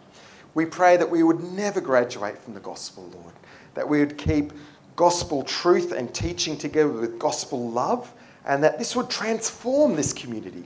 We 0.55 0.67
pray 0.67 0.97
that 0.97 1.11
we 1.11 1.25
would 1.25 1.43
never 1.43 1.81
graduate 1.81 2.39
from 2.39 2.55
the 2.55 2.61
gospel, 2.61 3.11
Lord, 3.13 3.35
that 3.75 3.89
we 3.89 3.99
would 3.99 4.17
keep 4.17 4.53
gospel 5.03 5.43
truth 5.43 5.91
and 5.91 6.15
teaching 6.15 6.57
together 6.57 6.93
with 6.93 7.19
gospel 7.19 7.69
love, 7.69 8.13
and 8.45 8.63
that 8.63 8.79
this 8.79 8.95
would 8.95 9.11
transform 9.11 9.97
this 9.97 10.13
community. 10.13 10.63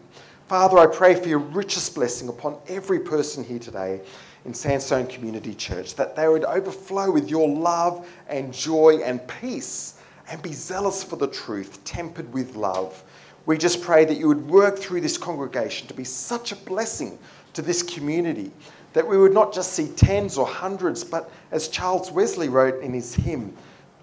Father, 0.47 0.77
I 0.77 0.87
pray 0.87 1.15
for 1.15 1.27
your 1.27 1.39
richest 1.39 1.95
blessing 1.95 2.29
upon 2.29 2.59
every 2.69 3.01
person 3.01 3.43
here 3.43 3.59
today 3.59 4.03
in 4.45 4.53
Sandstone 4.53 5.07
Community 5.07 5.55
Church, 5.55 5.95
that 5.95 6.15
they 6.15 6.29
would 6.29 6.45
overflow 6.45 7.11
with 7.11 7.31
your 7.31 7.49
love 7.49 8.07
and 8.29 8.53
joy 8.53 8.99
and 9.03 9.27
peace 9.27 10.03
and 10.29 10.43
be 10.43 10.53
zealous 10.53 11.03
for 11.03 11.17
the 11.17 11.29
truth, 11.29 11.83
tempered 11.85 12.31
with 12.35 12.57
love. 12.57 13.05
We 13.47 13.57
just 13.57 13.81
pray 13.81 14.05
that 14.05 14.19
you 14.19 14.29
would 14.29 14.47
work 14.51 14.79
through 14.79 15.01
this 15.01 15.17
congregation 15.17 15.89
to 15.89 15.95
be 15.95 16.05
such 16.05 16.53
a 16.53 16.57
blessing 16.57 17.19
to 17.55 17.63
this 17.63 17.83
community, 17.83 18.53
that 18.93 19.09
we 19.09 19.17
would 19.17 19.33
not 19.33 19.55
just 19.55 19.73
see 19.73 19.89
tens 19.97 20.37
or 20.37 20.47
hundreds, 20.47 21.05
but 21.05 21.31
as 21.53 21.69
Charles 21.69 22.11
Wesley 22.11 22.51
wrote 22.51 22.83
in 22.83 22.93
his 22.93 23.15
hymn, 23.15 23.57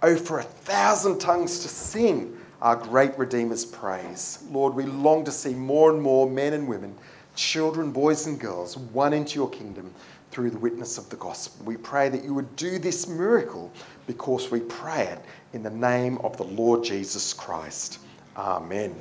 Oh, 0.05 0.17
for 0.17 0.39
a 0.39 0.43
thousand 0.43 1.19
tongues 1.19 1.59
to 1.59 1.69
sing 1.69 2.37
our 2.61 2.75
great 2.75 3.17
Redeemer's 3.17 3.63
praise. 3.63 4.43
Lord, 4.51 4.75
we 4.75 4.83
long 4.83 5.23
to 5.23 5.31
see 5.31 5.53
more 5.53 5.91
and 5.91 6.01
more 6.01 6.29
men 6.29 6.51
and 6.51 6.67
women, 6.67 6.93
children, 7.37 7.89
boys 7.89 8.27
and 8.27 8.37
girls, 8.37 8.75
won 8.75 9.13
into 9.13 9.35
your 9.35 9.49
kingdom 9.49 9.93
through 10.29 10.49
the 10.49 10.57
witness 10.57 10.97
of 10.97 11.09
the 11.09 11.15
gospel. 11.15 11.65
We 11.65 11.77
pray 11.77 12.09
that 12.09 12.21
you 12.21 12.33
would 12.33 12.53
do 12.57 12.79
this 12.79 13.07
miracle 13.07 13.71
because 14.05 14.51
we 14.51 14.59
pray 14.59 15.03
it 15.03 15.19
in 15.53 15.63
the 15.63 15.69
name 15.69 16.17
of 16.17 16.35
the 16.35 16.43
Lord 16.43 16.83
Jesus 16.83 17.31
Christ. 17.31 17.99
Amen. 18.35 18.93